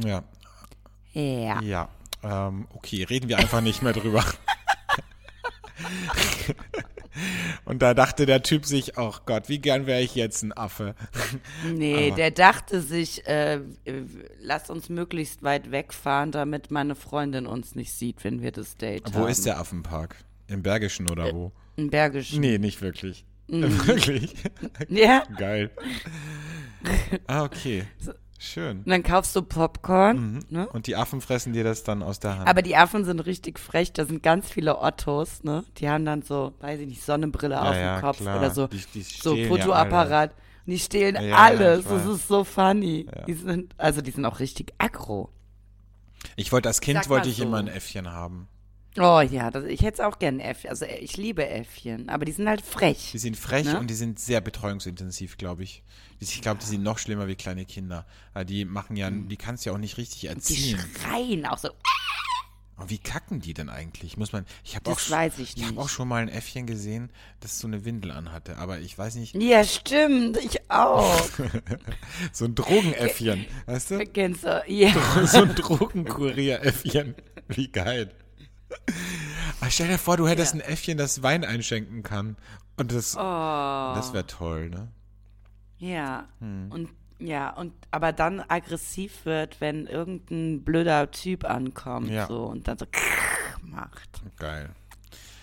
[0.04, 0.22] ja,
[1.14, 1.60] Ja.
[1.62, 1.88] ja.
[2.22, 4.24] Ähm, okay, reden wir einfach nicht mehr drüber.
[7.64, 10.94] Und da dachte der Typ sich, oh Gott, wie gern wäre ich jetzt ein Affe.
[11.66, 13.60] Nee, der dachte sich, äh, äh,
[14.40, 19.12] lass uns möglichst weit wegfahren, damit meine Freundin uns nicht sieht, wenn wir das Date
[19.12, 19.28] Wo haben.
[19.28, 20.16] ist der Affenpark?
[20.46, 21.52] Im Bergischen oder wo?
[21.76, 22.40] Im Bergischen.
[22.40, 23.24] Nee, nicht wirklich.
[23.48, 23.86] Mhm.
[23.86, 24.34] Wirklich?
[24.88, 25.22] Ja.
[25.36, 25.70] Geil.
[27.26, 27.84] Ah, okay.
[28.40, 28.78] Schön.
[28.78, 30.44] Und dann kaufst du Popcorn.
[30.48, 30.68] Ne?
[30.68, 32.48] Und die Affen fressen dir das dann aus der Hand.
[32.48, 33.92] Aber die Affen sind richtig frech.
[33.92, 35.64] Da sind ganz viele Ottos, ne?
[35.78, 38.38] Die haben dann so, weiß ich nicht, Sonnenbrille auf ja, dem Kopf klar.
[38.38, 38.68] oder so.
[38.68, 40.30] Die- die so stehlen ja Fotoapparat.
[40.66, 41.84] Und die stehlen Ja, ja, alles.
[41.84, 43.06] das ist so funny.
[43.12, 43.24] Ja.
[43.24, 45.30] Die sind, also die sind auch richtig aggro.
[46.36, 47.42] ich wollte als Kind wollte ich so.
[47.44, 48.46] immer ein Äffchen haben.
[48.98, 50.70] Oh ja, das, ich hätte auch gern Äffchen.
[50.70, 53.10] Also ich liebe Äffchen, aber die sind halt frech.
[53.12, 53.78] Die sind frech Ne?
[53.78, 55.82] und die sind sehr betreuungsintensiv, glaube ich.
[56.20, 58.06] Die- Ich glaube, die sind noch schlimmer wie kleine Kinder.
[58.48, 60.78] Die machen ja, die kannst du ja auch nicht richtig Die erziehen.
[61.00, 61.68] schreien auch so.
[62.76, 64.16] Und wie kacken die denn eigentlich?
[64.16, 65.78] Muss man, ich habe auch, weiß ich ich nicht.
[65.78, 69.34] auch schon mal ein Äffchen gesehen, das so eine Windel anhatte, aber ich weiß nicht,
[69.34, 71.28] Ja, stimmt, ich auch.
[72.32, 73.98] so ein Drogenäffchen, weißt du?
[74.06, 74.62] Kennst du?
[74.68, 74.92] Ja.
[75.26, 77.16] so ein Drogenkurier-Äffchen.
[77.48, 78.12] Wie geil.
[79.60, 82.36] Aber stell dir vor, du hättest ein Äffchen, das Wein einschenken kann.
[82.76, 83.20] Und das, Oh.
[83.20, 84.88] das wäre toll, ne?
[85.78, 86.28] Ja.
[86.40, 86.70] Hm.
[86.70, 86.90] Und
[87.20, 92.26] ja, und aber dann aggressiv wird, wenn irgendein blöder Typ ankommt Ja.
[92.28, 92.86] so und dann so
[93.62, 94.22] macht.
[94.38, 94.70] Geil.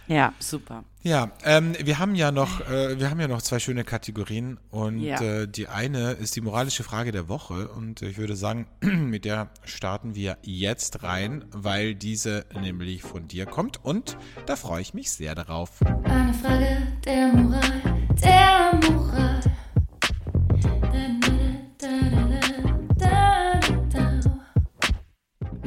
[0.07, 0.83] Ja, super.
[1.01, 4.99] Ja, ähm, wir haben ja noch, äh, wir haben ja noch zwei schöne Kategorien und
[4.99, 5.21] Ja.
[5.21, 9.49] äh, die eine ist die moralische Frage der Woche und ich würde sagen, mit der
[9.65, 15.11] starten wir jetzt rein, weil diese nämlich von dir kommt und da freue ich mich
[15.11, 15.79] sehr darauf.
[16.05, 17.81] Eine Frage der Moral,
[18.23, 19.39] der Moral.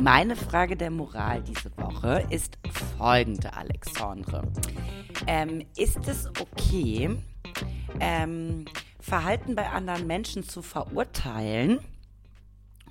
[0.01, 2.57] Meine Frage der Moral diese Woche ist
[2.96, 4.46] folgende, Alexandre.
[5.26, 7.11] Ähm, ist es okay,
[7.99, 8.66] ähm,
[9.01, 11.80] Verhalten bei anderen Menschen zu verurteilen,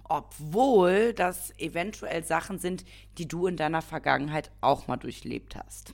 [0.04, 2.84] obwohl das eventuell Sachen sind,
[3.18, 5.94] die du in deiner Vergangenheit auch mal durchlebt hast?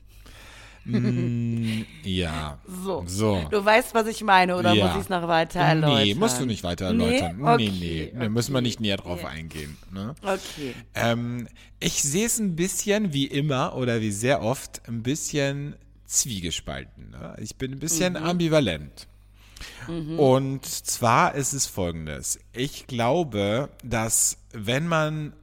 [2.03, 2.59] Ja.
[2.83, 3.03] So.
[3.07, 3.41] So.
[3.49, 4.85] Du weißt, was ich meine, oder Ja.
[4.87, 6.03] muss ich es noch weiter erläutern?
[6.03, 7.37] Nee, musst du nicht weiter erläutern.
[7.37, 7.43] Nee?
[7.43, 8.67] Nee, Okay, nee, Da müssen wir okay.
[8.67, 9.77] nicht näher drauf eingehen.
[9.91, 10.15] Ne?
[10.21, 10.73] Okay.
[10.95, 11.47] Ähm,
[11.79, 15.75] ich sehe es ein bisschen wie immer oder wie sehr oft ein bisschen
[16.05, 17.11] zwiegespalten.
[17.11, 17.35] Ne?
[17.39, 19.07] Ich bin ein bisschen ambivalent.
[20.17, 22.39] Und zwar ist es folgendes.
[22.51, 25.33] Ich glaube, dass wenn man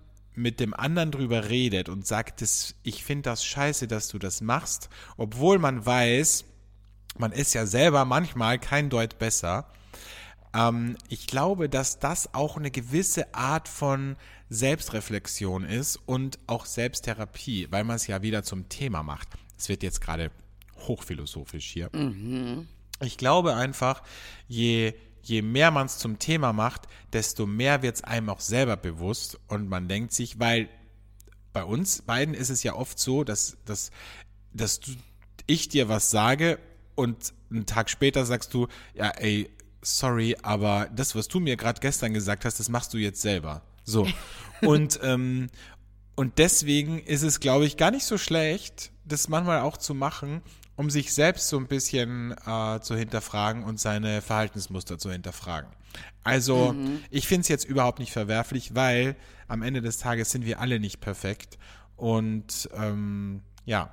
[0.41, 4.41] mit dem anderen drüber redet und sagt, das, ich finde das scheiße, dass du das
[4.41, 6.45] machst, obwohl man weiß,
[7.18, 9.66] man ist ja selber manchmal kein Deut besser,
[10.55, 14.16] ähm, ich glaube, dass das auch eine gewisse Art von
[14.49, 19.28] Selbstreflexion ist und auch Selbsttherapie, weil man es ja wieder zum Thema macht.
[19.57, 20.30] Es wird jetzt gerade
[20.78, 21.91] hochphilosophisch hier.
[23.03, 24.03] Ich glaube einfach,
[24.49, 28.77] je, je mehr man es zum Thema macht, desto mehr wird es einem auch selber
[28.77, 30.68] bewusst und man denkt sich, weil
[31.53, 33.91] bei uns beiden ist es ja oft so, dass, dass,
[34.53, 34.93] dass du,
[35.47, 36.59] ich dir was sage
[36.95, 39.51] und einen Tag später sagst du, ja, ey,
[39.83, 43.62] sorry, aber das, was du mir gerade gestern gesagt hast, das machst du jetzt selber.
[43.85, 44.07] So.
[44.62, 45.49] Und, ähm,
[46.16, 50.43] und deswegen ist es, glaube ich, gar nicht so schlecht, das manchmal auch zu machen,
[50.81, 55.68] um sich selbst so ein bisschen äh, zu hinterfragen und seine Verhaltensmuster zu hinterfragen.
[56.24, 56.74] Also,
[57.11, 59.14] ich finde es jetzt überhaupt nicht verwerflich, weil
[59.47, 61.59] am Ende des Tages sind wir alle nicht perfekt.
[61.97, 63.93] Und ähm, ja.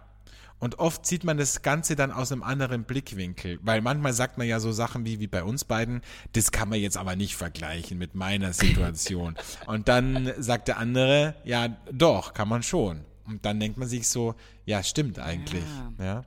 [0.60, 4.48] Und oft sieht man das Ganze dann aus einem anderen Blickwinkel, weil manchmal sagt man
[4.48, 6.02] ja so Sachen wie, wie bei uns beiden,
[6.34, 9.36] das kann man jetzt aber nicht vergleichen mit meiner Situation.
[9.68, 13.02] Und dann sagt der andere, ja, doch, kann man schon.
[13.26, 14.36] Und dann denkt man sich so,
[14.66, 15.66] ja, stimmt eigentlich.
[16.00, 16.06] Ja.
[16.06, 16.26] Ja,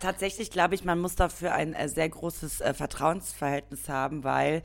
[0.00, 4.62] tatsächlich glaube ich, man muss dafür ein äh, sehr großes äh, Vertrauensverhältnis haben, weil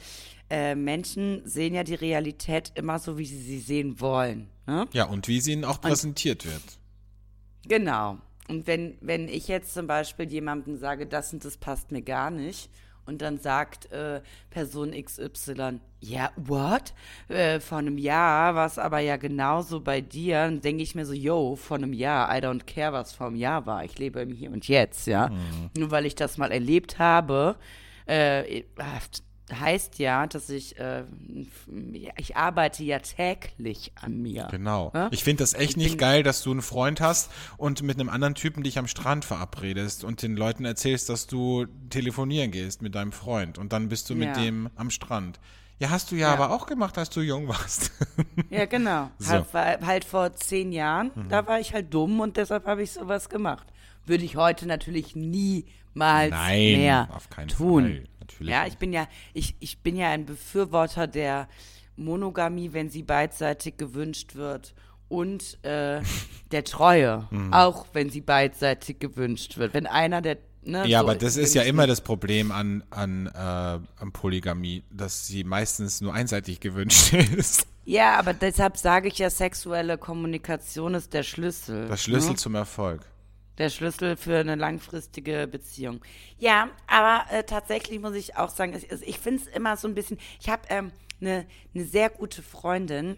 [0.49, 4.49] äh, Menschen sehen ja die Realität immer so, wie sie sie sehen wollen.
[4.67, 4.87] Ne?
[4.93, 6.63] Ja, und wie sie ihnen auch präsentiert wird.
[7.67, 8.17] Genau.
[8.47, 12.29] Und wenn, wenn ich jetzt zum Beispiel jemandem sage, das und das passt mir gar
[12.29, 12.69] nicht,
[13.05, 16.93] und dann sagt äh, Person XY, ja, what?
[17.27, 20.43] Äh, vor einem Jahr war es aber ja genauso bei dir.
[20.45, 23.35] Dann denke ich mir so, yo, vor einem Jahr, I don't care, was vor einem
[23.35, 23.83] Jahr war.
[23.83, 25.29] Ich lebe im Hier und Jetzt, ja.
[25.77, 27.55] Nur weil ich das mal erlebt habe,
[28.07, 28.63] äh,
[29.53, 31.03] heißt ja, dass ich, äh,
[32.17, 34.47] ich arbeite ja täglich an mir.
[34.49, 34.91] Genau.
[34.93, 35.09] Ja?
[35.11, 38.09] Ich finde das echt Ich nicht geil, dass du einen Freund hast und mit einem
[38.09, 42.95] anderen Typen dich am Strand verabredest und den Leuten erzählst, dass du telefonieren gehst mit
[42.95, 44.33] deinem Freund und dann bist du mit Ja.
[44.43, 45.39] dem am Strand.
[45.77, 46.33] Ja, hast du ja, Ja.
[46.33, 47.91] aber auch gemacht, als du jung warst.
[48.49, 49.09] Ja, genau.
[49.17, 49.31] So.
[49.31, 52.91] Halt, war- halt vor zehn Jahren, da war ich halt dumm und deshalb habe ich
[52.91, 53.67] sowas gemacht.
[54.05, 57.83] Würde ich heute natürlich niemals Nein, mehr auf keinen tun.
[57.83, 58.03] Fall.
[58.31, 61.47] Natürlich ja, ich bin ja, ich, ich bin ja ein Befürworter der
[61.95, 64.73] Monogamie, wenn sie beidseitig gewünscht wird.
[65.07, 66.01] Und äh,
[66.51, 67.53] der Treue, Mhm.
[67.53, 69.73] auch wenn sie beidseitig gewünscht wird.
[69.73, 70.37] Wenn einer der.
[70.63, 74.83] Ne, Ja, so, aber das ist ja immer das Problem an, an, äh, an Polygamie,
[74.89, 77.67] dass sie meistens nur einseitig gewünscht ist.
[77.85, 81.87] Ja, aber deshalb sage ich ja, sexuelle Kommunikation ist der Schlüssel.
[81.87, 82.35] Das Schlüssel ne?
[82.37, 83.05] zum Erfolg.
[83.57, 86.01] Der Schlüssel für eine langfristige Beziehung.
[86.37, 89.95] Ja, aber äh, tatsächlich muss ich auch sagen, ich, ich finde es immer so ein
[89.95, 90.17] bisschen.
[90.41, 90.91] Ich habe ähm,
[91.21, 93.15] eine ne sehr gute Freundin,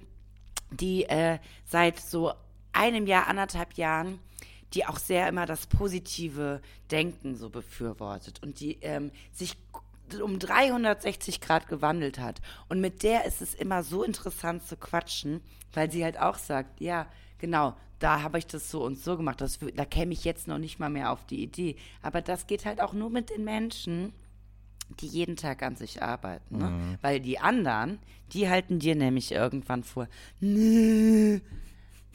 [0.71, 2.33] die äh, seit so
[2.73, 4.19] einem Jahr, anderthalb Jahren,
[4.73, 6.61] die auch sehr immer das positive
[6.91, 9.55] Denken so befürwortet und die ähm, sich
[10.16, 12.41] um 360 Grad gewandelt hat.
[12.70, 15.41] Und mit der ist es immer so interessant zu quatschen,
[15.74, 19.41] weil sie halt auch sagt, ja, genau, da habe ich das so und so gemacht.
[19.41, 21.76] Das, da käme ich jetzt noch nicht mal mehr auf die Idee.
[22.01, 24.14] Aber das geht halt auch nur mit den Menschen,
[24.99, 26.58] die jeden Tag an sich arbeiten.
[26.58, 26.70] Ne?
[26.70, 26.97] Mhm.
[27.01, 27.99] Weil die anderen,
[28.34, 30.08] die halten dir nämlich irgendwann vor,
[30.39, 31.39] nö,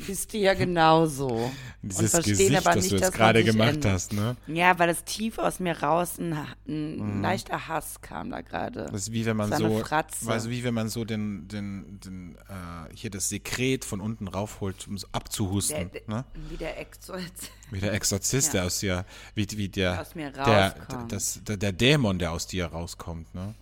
[0.07, 1.51] bist du ja genauso.
[1.83, 3.93] Dieses verstehen Gesicht, aber das nicht, du dass jetzt gerade gemacht ändert.
[3.93, 4.37] hast, ne?
[4.47, 6.33] Ja, weil es tief aus mir raus ein,
[6.69, 7.23] ein Mhm.
[7.23, 8.87] leichter Hass kam da gerade.
[8.93, 12.95] Das ist wie wenn man So so, wie wenn man so den, den, den äh,
[12.95, 16.25] hier das Sekret von unten raufholt, um es Der, abzuhusten, der, ne?
[16.51, 17.21] Wie der Exorz.
[17.71, 21.11] Wie der Exorzist, der aus dir, wie, wie der, Aus mir der, rauskommt.
[21.11, 23.55] das, der, der Dämon, der aus dir rauskommt, ne?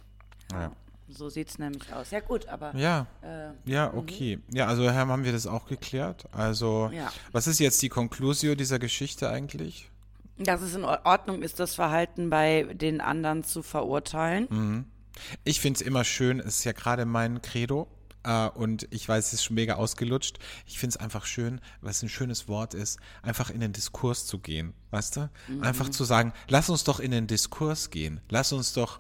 [0.53, 0.73] Ja.
[1.13, 2.11] So sieht es nämlich aus.
[2.11, 2.75] Ja, gut, aber.
[2.77, 4.39] Ja, Äh, ja, okay.
[4.53, 6.27] Ja, also Herr, haben wir das auch geklärt.
[6.33, 7.13] Also, Ja.
[7.33, 9.89] was ist jetzt die Conclusio dieser Geschichte eigentlich?
[10.43, 14.47] dass es in Ordnung ist, das Verhalten bei den anderen zu verurteilen.
[14.49, 14.85] Mhm.
[15.45, 17.89] Ich finde es immer schön, es ist ja gerade mein Credo.
[18.23, 20.39] Äh, und ich weiß, es ist schon mega ausgelutscht.
[20.67, 24.25] Ich finde es einfach schön, weil es ein schönes Wort ist, einfach in den Diskurs
[24.25, 24.73] zu gehen.
[24.91, 25.29] Weißt du?
[25.61, 28.21] Einfach zu sagen, lass uns doch in den Diskurs gehen.
[28.31, 28.99] Lass uns doch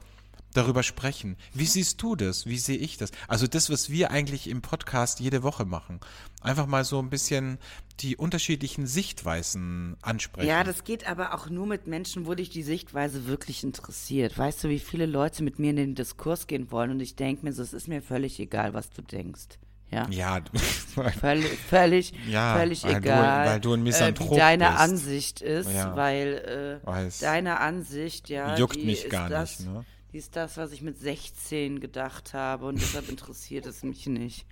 [0.53, 1.37] darüber sprechen.
[1.55, 2.47] Wie siehst du das?
[2.47, 3.11] Wie sehe ich das?
[3.29, 6.01] Also das, was wir eigentlich im Podcast jede Woche machen.
[6.43, 7.59] Einfach mal so ein bisschen
[8.01, 10.49] die unterschiedlichen Sichtweisen ansprechen.
[10.49, 14.37] Ja, das geht aber auch nur mit Menschen, wo dich die Sichtweise wirklich interessiert.
[14.39, 17.45] Weißt du, wie viele Leute mit mir in den Diskurs gehen wollen und ich denke
[17.45, 19.59] mir so, es ist mir völlig egal, was du denkst.
[19.93, 20.07] Ja.
[20.09, 20.39] ja,
[21.21, 24.79] Völlig, völlig, Ja, völlig weil du- egal, weil du ein äh, Misanthrop wie deine bist.
[24.79, 25.97] Ansicht ist, Ja.
[25.97, 29.85] weil äh, deine Ansicht, ja, Juckt mich ist gar nicht, ne?
[30.13, 34.45] Die ist das, was ich mit 16 gedacht habe und deshalb interessiert es mich nicht.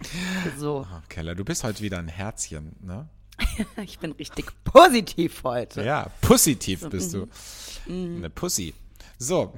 [0.57, 3.09] So, Ah, Keller, du bist heute wieder ein Herzchen, ne?
[3.83, 5.85] ich bin richtig positiv heute.
[5.85, 7.29] Ja, positiv bist du.
[7.87, 8.17] Mhm.
[8.19, 8.75] Eine Pussy.
[9.19, 9.53] So.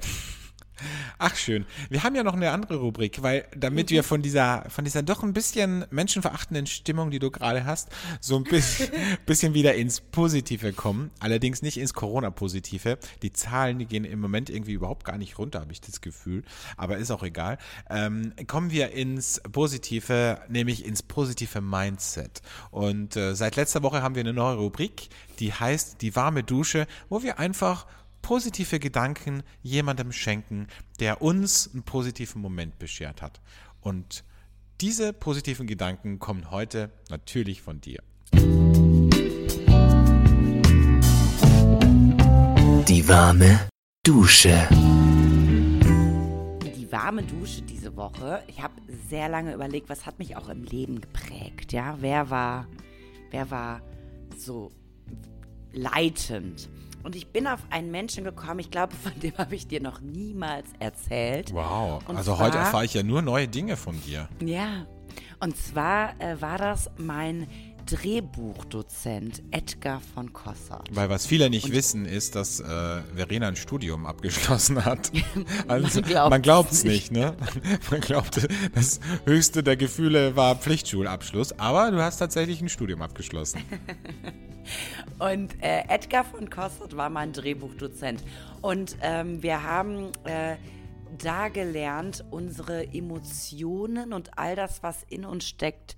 [1.17, 1.65] Ach schön.
[1.89, 3.93] Wir haben ja noch eine andere Rubrik, weil damit Mhm.
[3.95, 8.37] wir von dieser, von dieser doch ein bisschen menschenverachtenden Stimmung, die du gerade hast, so
[8.37, 8.89] ein bisschen,
[9.25, 11.11] bisschen wieder ins Positive kommen.
[11.19, 12.97] Allerdings nicht ins Corona-Positive.
[13.21, 16.43] Die Zahlen, die gehen im Moment irgendwie überhaupt gar nicht runter, habe ich das Gefühl.
[16.77, 17.57] Aber ist auch egal.
[17.89, 22.41] Ähm, kommen wir ins Positive, nämlich ins positive Mindset.
[22.71, 25.09] Und äh, seit letzter Woche haben wir eine neue Rubrik,
[25.39, 27.85] die heißt die warme Dusche, wo wir einfach
[28.21, 30.67] positive Gedanken jemandem schenken,
[30.99, 33.41] der uns einen positiven Moment beschert hat.
[33.81, 34.23] Und
[34.79, 38.01] diese positiven Gedanken kommen heute natürlich von dir.
[42.87, 43.67] Die warme
[44.03, 44.67] Dusche.
[46.75, 48.43] Die warme Dusche diese Woche.
[48.47, 48.73] Ich habe
[49.09, 51.97] sehr lange überlegt, was hat mich auch im Leben geprägt, ja?
[51.99, 52.67] Wer war,
[53.29, 53.81] wer war
[54.35, 54.71] so
[55.71, 56.69] leitend?
[57.03, 60.01] Und ich bin auf einen Menschen gekommen, ich glaube, von dem habe ich dir noch
[60.01, 61.53] niemals erzählt.
[61.53, 64.27] Wow, Und also heute zwar- erfahre ich ja nur neue Dinge von dir.
[64.43, 64.85] Ja,
[65.39, 67.47] und zwar äh, war das mein
[67.87, 70.87] Drehbuchdozent Edgar von Kossert.
[70.95, 72.63] Weil was viele nicht wissen, ist, dass äh,
[73.15, 75.11] Verena ein Studium abgeschlossen hat.
[75.67, 77.11] Also, Man glaubt es nicht.
[77.11, 77.35] nicht, ne?
[77.91, 83.61] Man glaubt, das höchste der Gefühle war Pflichtschulabschluss, aber du hast tatsächlich ein Studium abgeschlossen.
[85.21, 88.23] Und äh, Edgar von Kossert war mein Drehbuchdozent.
[88.61, 90.57] Und ähm, wir haben äh,
[91.19, 95.95] da gelernt, unsere Emotionen und all das, was in uns steckt,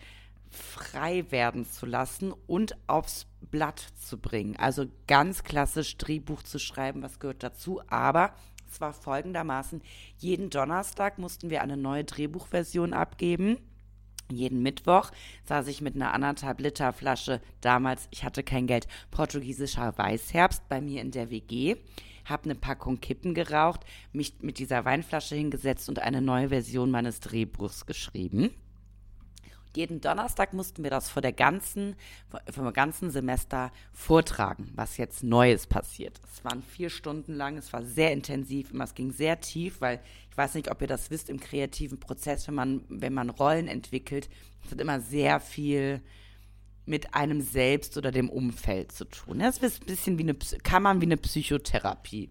[0.50, 4.58] frei werden zu lassen und aufs Blatt zu bringen.
[4.58, 7.82] Also ganz klassisch Drehbuch zu schreiben, was gehört dazu.
[7.88, 8.34] Aber
[8.70, 9.82] es war folgendermaßen,
[10.18, 13.58] jeden Donnerstag mussten wir eine neue Drehbuchversion abgeben.
[14.32, 15.12] Jeden Mittwoch
[15.46, 20.82] saß ich mit einer anderthalb Liter Flasche, damals, ich hatte kein Geld, portugiesischer Weißherbst bei
[20.82, 21.76] mir in der WG,
[22.26, 27.20] habe eine Packung Kippen geraucht, mich mit dieser Weinflasche hingesetzt und eine neue Version meines
[27.20, 28.52] Drehbuchs geschrieben.
[29.76, 31.96] Jeden Donnerstag mussten wir das vor der ganzen,
[32.30, 36.20] vor dem ganzen Semester vortragen, was jetzt Neues passiert.
[36.32, 40.00] Es waren vier Stunden lang, es war sehr intensiv, immer es ging sehr tief, weil
[40.30, 43.68] ich weiß nicht, ob ihr das wisst im kreativen Prozess, wenn man, wenn man Rollen
[43.68, 44.30] entwickelt,
[44.64, 46.02] es hat immer sehr viel
[46.86, 49.40] mit einem selbst oder dem Umfeld zu tun.
[49.40, 52.30] Das ist ein bisschen wie eine, kann man wie eine Psychotherapie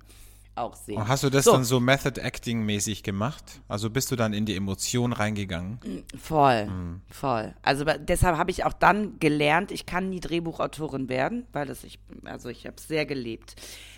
[0.55, 0.99] auch sehen.
[0.99, 1.53] Und hast du das So.
[1.53, 3.61] dann so Method Acting mäßig gemacht?
[3.69, 5.79] Also bist du dann in die Emotion reingegangen?
[6.21, 6.69] Voll,
[7.09, 7.55] voll.
[7.63, 11.99] Also deshalb habe ich auch dann gelernt, ich kann nie Drehbuchautorin werden, weil das ich,
[12.25, 13.55] also ich habe es sehr gelebt.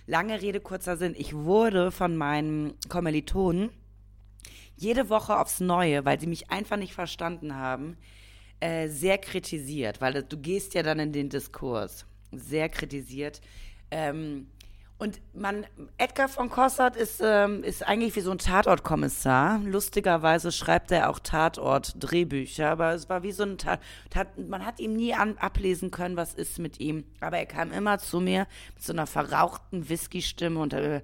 [0.07, 1.15] Lange Rede, kurzer Sinn.
[1.17, 3.71] Ich wurde von meinen Kommilitonen
[4.77, 7.97] jede Woche aufs Neue, weil sie mich einfach nicht verstanden haben,
[8.61, 12.07] äh, sehr kritisiert, weil du gehst ja dann in den Diskurs.
[12.33, 13.41] Sehr kritisiert.
[13.91, 14.49] Ähm,
[14.97, 15.67] Und man,
[15.99, 19.59] Edgar von Kossert ist, ähm, ist eigentlich wie so ein Tatortkommissar.
[19.65, 23.81] Lustigerweise schreibt er auch Tatort-Drehbücher, aber es war wie so ein Tat,
[24.37, 27.05] man hat ihm nie an, ablesen können, was ist mit ihm.
[27.21, 31.03] Aber er kam immer zu mir mit so einer verrauchten Whisky-Stimme und äh,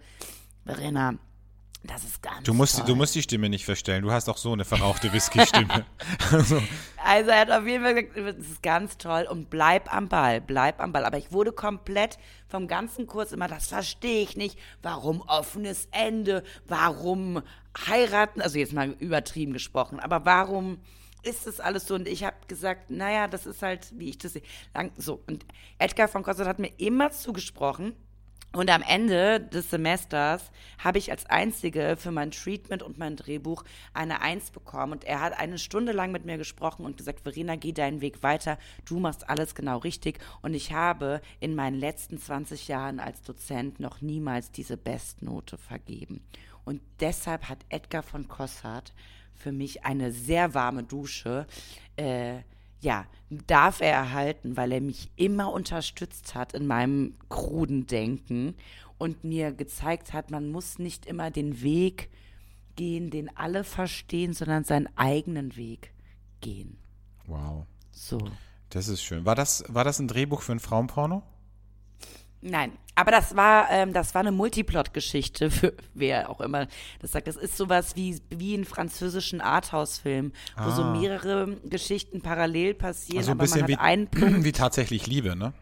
[0.64, 1.14] Verena,
[1.82, 2.86] das ist ganz Du musst, toll.
[2.86, 4.02] du musst die Stimme nicht verstellen.
[4.02, 5.84] Du hast auch so eine verrauchte Whisky-Stimme.
[6.32, 6.62] also,
[7.02, 10.40] Also er hat auf jeden Fall gesagt, das ist ganz toll und bleib am Ball,
[10.40, 11.04] bleib am Ball.
[11.04, 12.18] Aber ich wurde komplett
[12.48, 14.58] vom ganzen Kurs immer, das verstehe ich nicht.
[14.82, 16.42] Warum offenes Ende?
[16.66, 17.42] Warum
[17.86, 18.42] heiraten?
[18.42, 20.78] Also jetzt mal übertrieben gesprochen, aber warum
[21.22, 21.94] ist das alles so?
[21.94, 24.42] Und ich habe gesagt, naja, das ist halt, wie ich das sehe.
[24.74, 25.44] Lang- So, und
[25.78, 27.94] Edgar von Kossert hat mir immer zugesprochen,
[28.52, 33.62] und am Ende des Semesters habe ich als Einzige für mein Treatment und mein Drehbuch
[33.94, 34.92] eine Eins bekommen.
[34.92, 38.24] Und er hat eine Stunde lang mit mir gesprochen und gesagt, Verena, geh deinen Weg
[38.24, 38.58] weiter.
[38.84, 40.18] Du machst alles genau richtig.
[40.42, 46.20] Und ich habe in meinen letzten 20 Jahren als Dozent noch niemals diese Bestnote vergeben.
[46.64, 48.92] Und deshalb hat Edgar von Kossart
[49.32, 51.46] für mich eine sehr warme Dusche
[51.96, 52.40] äh,
[52.80, 53.06] ja,
[53.46, 58.54] darf er erhalten, weil er mich immer unterstützt hat in meinem kruden Denken
[58.98, 62.10] und mir gezeigt hat, man muss nicht immer den Weg
[62.76, 65.92] gehen, den alle verstehen, sondern seinen eigenen Weg
[66.40, 66.78] gehen.
[67.26, 67.66] wow.
[67.92, 68.18] So.
[68.70, 69.24] Das ist schön.
[69.24, 71.22] War das, war das ein Drehbuch für ein Frauenporno?
[72.42, 76.68] Nein, aber das war, ähm, das war eine Multiplot-Geschichte für wer auch immer
[77.00, 77.26] das sagt.
[77.26, 80.92] Das ist sowas wie, wie in französischen Arthouse-Filmen, wo so Ah.
[80.96, 84.44] mehrere Geschichten parallel passieren, Also ein aber man bisschen hat wie, einen Punkt.
[84.44, 85.52] wie tatsächlich Liebe, ne?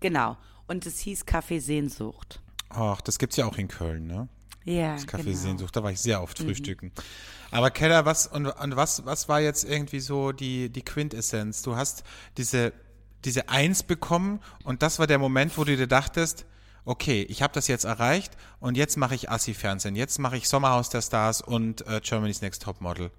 [0.00, 0.36] Genau.
[0.68, 2.40] Und es hieß Café Sehnsucht.
[2.70, 4.28] Ach, das gibt's ja auch in Köln, ne?
[4.64, 5.36] Ja, Das Café genau.
[5.36, 6.92] Sehnsucht, da war ich sehr oft frühstücken.
[7.50, 11.62] Aber Keller, was und, und was, was war jetzt irgendwie so die, die Quintessenz?
[11.62, 12.04] Du hast
[12.36, 12.72] diese,
[13.24, 16.46] diese Eins bekommen und das war der Moment, wo du dir dachtest,
[16.84, 20.88] okay, ich habe das jetzt erreicht und jetzt mache ich Assi-Fernsehen, jetzt mache ich Sommerhaus
[20.88, 23.10] der Stars und äh, Germany's Next Topmodel.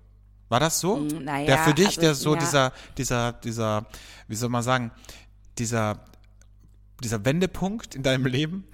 [0.49, 0.97] War das so?
[0.97, 2.39] Mm, naja, der für dich, also, der so ja.
[2.39, 3.85] dieser, dieser, dieser,
[4.27, 4.91] wie soll man sagen,
[5.57, 5.99] dieser,
[7.01, 8.67] dieser Wendepunkt in deinem Leben?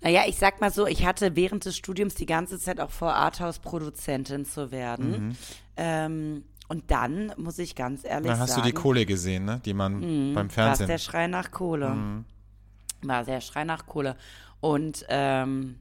[0.00, 3.14] Naja, ich sag mal so, ich hatte während des Studiums die ganze Zeit auch vor,
[3.14, 5.36] Arthouse-Produzentin zu werden.
[5.76, 9.60] Ähm, und dann, muss ich ganz ehrlich Dann hast sagen, du die Kohle gesehen, ne?
[9.62, 10.86] die man beim war es Fernsehen.
[10.88, 12.24] der Schrei nach Kohle.
[13.02, 14.16] War der Schrei nach Kohle.
[14.60, 15.76] Und ähm,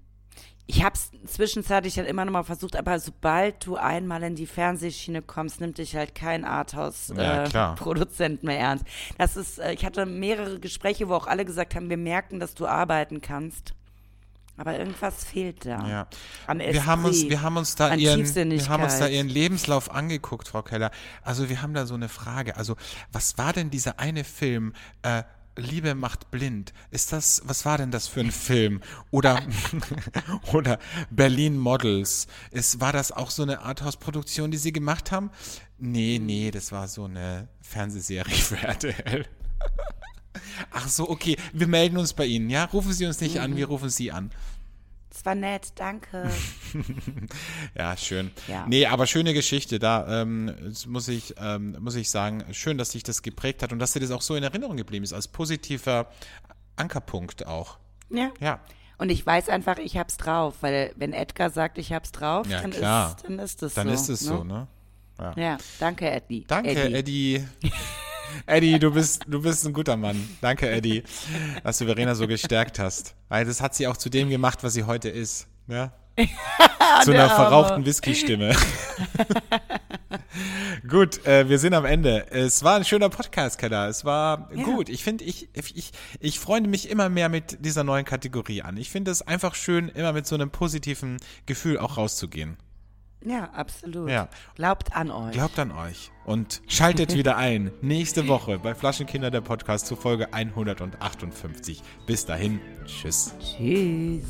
[0.67, 4.45] ich habe es zwischenzeitlich dann immer noch mal versucht, aber sobald du einmal in die
[4.47, 7.69] Fernsehschiene kommst, nimmt dich halt kein Ja, klar.
[7.69, 8.83] Arthouse-Produzent mehr ernst.
[9.17, 12.53] Das ist, äh, ich hatte mehrere Gespräche, wo auch alle gesagt haben, wir merken, dass
[12.53, 13.75] du arbeiten kannst.
[14.57, 15.87] Aber irgendwas fehlt da.
[15.87, 16.07] Ja.
[16.45, 19.29] An Wir haben uns, Esprit, wir haben uns da ihren, wir haben uns da ihren
[19.29, 20.91] Lebenslauf angeguckt, Frau Keller.
[21.23, 22.57] Also wir haben da so eine Frage.
[22.57, 22.75] Also
[23.11, 24.73] was war denn dieser eine Film?
[25.01, 25.23] Äh,
[25.57, 26.73] Liebe macht blind.
[26.91, 28.81] Ist das, was war denn das für ein Film?
[29.09, 29.41] Oder,
[30.53, 30.79] oder
[31.09, 32.27] Berlin Models.
[32.51, 35.29] Ist, war das auch so eine Arthouse-Produktion, die Sie gemacht haben?
[35.77, 39.25] Nee, nee, das war so eine Fernsehserie für RTL.
[40.71, 41.37] Ach so, okay.
[41.53, 42.65] Wir melden uns bei Ihnen, ja?
[42.65, 44.31] Rufen Sie uns nicht an, wir rufen Sie an.
[45.13, 46.29] Es war nett, danke.
[47.77, 48.31] Ja, schön.
[48.47, 48.65] Ja.
[48.67, 49.77] Nee, aber schöne Geschichte.
[49.79, 50.53] Da ähm,
[50.87, 53.99] muss ich, ähm, muss ich sagen, schön, dass sich das geprägt hat und dass dir
[53.99, 56.07] das auch so in Erinnerung geblieben ist, als positiver
[56.77, 57.77] Ankerpunkt auch.
[58.09, 58.31] ja.
[58.39, 58.59] Ja.
[58.97, 62.61] Und ich weiß einfach, ich hab's drauf, weil wenn Edgar sagt, ich hab's drauf, Ja,
[62.61, 63.15] dann, klar.
[63.15, 63.93] Ist, dann ist es Dann so.
[63.95, 64.67] ist es so, ne?
[65.19, 65.33] Ja.
[65.35, 66.45] Ja, danke, Eddie.
[66.47, 66.93] Danke, Eddie.
[66.95, 67.47] Eddie.
[68.45, 70.29] Eddie, du bist, du bist ein guter Mann.
[70.41, 71.03] Danke, Eddie,
[71.63, 73.15] dass du Verena so gestärkt hast.
[73.29, 75.47] Weil das hat sie auch zu dem gemacht, was sie heute ist.
[75.67, 75.93] Ja?
[77.03, 78.55] zu einer verrauchten Whisky-Stimme.
[80.87, 82.31] gut, äh, wir sind am Ende.
[82.31, 83.87] Es war ein schöner Podcast, Keller.
[83.87, 84.89] Es war gut.
[84.89, 88.77] Ich finde, ich, ich, ich freue mich immer mehr mit dieser neuen Kategorie an.
[88.77, 92.57] Ich finde es einfach schön, immer mit so einem positiven Gefühl auch rauszugehen.
[93.23, 94.09] Ja, absolut.
[94.09, 94.29] Ja.
[94.55, 95.33] Glaubt an euch.
[95.33, 97.71] Glaubt an euch und schaltet wieder ein.
[97.81, 101.81] Nächste Woche bei Flaschenkinder der Podcast zu Folge 158.
[102.05, 103.33] Bis dahin, tschüss.
[103.39, 104.23] Tschüss.